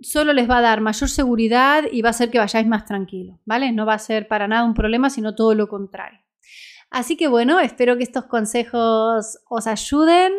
solo 0.00 0.32
les 0.32 0.48
va 0.50 0.58
a 0.58 0.62
dar 0.62 0.80
mayor 0.80 1.08
seguridad 1.08 1.84
y 1.90 2.02
va 2.02 2.08
a 2.08 2.10
hacer 2.10 2.30
que 2.30 2.38
vayáis 2.38 2.66
más 2.66 2.84
tranquilos, 2.84 3.38
¿vale? 3.44 3.72
No 3.72 3.86
va 3.86 3.94
a 3.94 3.98
ser 3.98 4.28
para 4.28 4.48
nada 4.48 4.64
un 4.64 4.74
problema, 4.74 5.10
sino 5.10 5.34
todo 5.34 5.54
lo 5.54 5.68
contrario. 5.68 6.20
Así 6.90 7.16
que 7.16 7.28
bueno, 7.28 7.60
espero 7.60 7.96
que 7.96 8.04
estos 8.04 8.26
consejos 8.26 9.38
os 9.48 9.66
ayuden, 9.66 10.32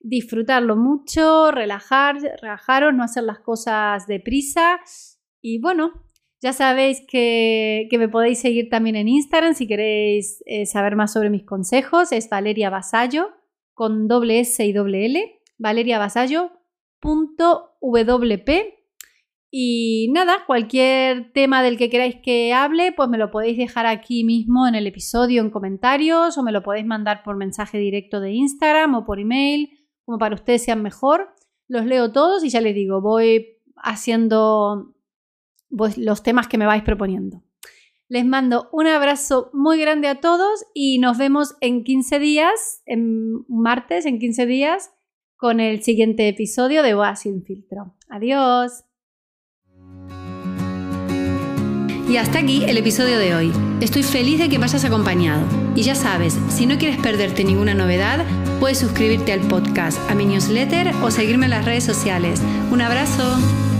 disfrutarlo 0.00 0.76
mucho, 0.76 1.50
relajar, 1.50 2.16
relajaros, 2.20 2.94
no 2.94 3.04
hacer 3.04 3.24
las 3.24 3.38
cosas 3.38 4.06
deprisa 4.06 4.80
y 5.40 5.60
bueno, 5.60 5.92
ya 6.42 6.52
sabéis 6.52 7.00
que, 7.06 7.88
me 7.92 8.08
podéis 8.08 8.40
seguir 8.40 8.68
también 8.68 8.96
en 8.96 9.06
Instagram 9.06 9.54
si 9.54 9.68
queréis 9.68 10.42
eh, 10.46 10.66
saber 10.66 10.96
más 10.96 11.12
sobre 11.12 11.30
mis 11.30 11.44
consejos. 11.44 12.10
Es 12.10 12.28
Valeria 12.28 12.68
Vasallo 12.68 13.30
con 13.74 14.08
doble 14.08 14.40
S 14.40 14.64
y 14.64 14.72
doble 14.72 15.06
L. 15.06 15.40
valeriavasallo.wp. 15.58 18.50
Y 19.54 20.08
nada, 20.12 20.44
cualquier 20.46 21.30
tema 21.32 21.62
del 21.62 21.78
que 21.78 21.90
queráis 21.90 22.16
que 22.24 22.52
hable, 22.52 22.90
pues 22.90 23.08
me 23.08 23.18
lo 23.18 23.30
podéis 23.30 23.56
dejar 23.56 23.86
aquí 23.86 24.24
mismo 24.24 24.66
en 24.66 24.74
el 24.74 24.88
episodio 24.88 25.42
en 25.42 25.50
comentarios 25.50 26.38
o 26.38 26.42
me 26.42 26.52
lo 26.52 26.64
podéis 26.64 26.86
mandar 26.86 27.22
por 27.22 27.36
mensaje 27.36 27.78
directo 27.78 28.20
de 28.20 28.32
Instagram 28.32 28.96
o 28.96 29.04
por 29.04 29.20
email, 29.20 29.78
como 30.04 30.18
para 30.18 30.34
ustedes 30.34 30.64
sean 30.64 30.82
mejor. 30.82 31.28
Los 31.68 31.86
leo 31.86 32.10
todos 32.10 32.42
y 32.42 32.48
ya 32.48 32.60
les 32.60 32.74
digo, 32.74 33.00
voy 33.00 33.60
haciendo 33.76 34.96
los 35.96 36.22
temas 36.22 36.48
que 36.48 36.58
me 36.58 36.66
vais 36.66 36.82
proponiendo. 36.82 37.42
Les 38.08 38.26
mando 38.26 38.68
un 38.72 38.86
abrazo 38.86 39.50
muy 39.54 39.80
grande 39.80 40.06
a 40.06 40.20
todos 40.20 40.66
y 40.74 40.98
nos 40.98 41.16
vemos 41.16 41.56
en 41.60 41.82
15 41.82 42.18
días, 42.18 42.82
en 42.84 43.44
martes, 43.48 44.04
en 44.04 44.18
15 44.18 44.44
días, 44.44 44.90
con 45.36 45.60
el 45.60 45.82
siguiente 45.82 46.28
episodio 46.28 46.82
de 46.82 46.94
Boa 46.94 47.16
sin 47.16 47.42
filtro. 47.42 47.96
Adiós. 48.08 48.84
Y 52.08 52.18
hasta 52.18 52.40
aquí 52.40 52.64
el 52.64 52.76
episodio 52.76 53.18
de 53.18 53.34
hoy. 53.34 53.52
Estoy 53.80 54.02
feliz 54.02 54.38
de 54.38 54.50
que 54.50 54.58
me 54.58 54.66
hayas 54.66 54.84
acompañado. 54.84 55.46
Y 55.74 55.82
ya 55.82 55.94
sabes, 55.94 56.38
si 56.50 56.66
no 56.66 56.76
quieres 56.76 56.98
perderte 56.98 57.42
ninguna 57.42 57.72
novedad, 57.72 58.26
puedes 58.60 58.78
suscribirte 58.78 59.32
al 59.32 59.40
podcast, 59.40 59.98
a 60.10 60.14
mi 60.14 60.26
newsletter 60.26 60.92
o 61.02 61.10
seguirme 61.10 61.46
en 61.46 61.50
las 61.52 61.64
redes 61.64 61.84
sociales. 61.84 62.42
Un 62.70 62.82
abrazo. 62.82 63.71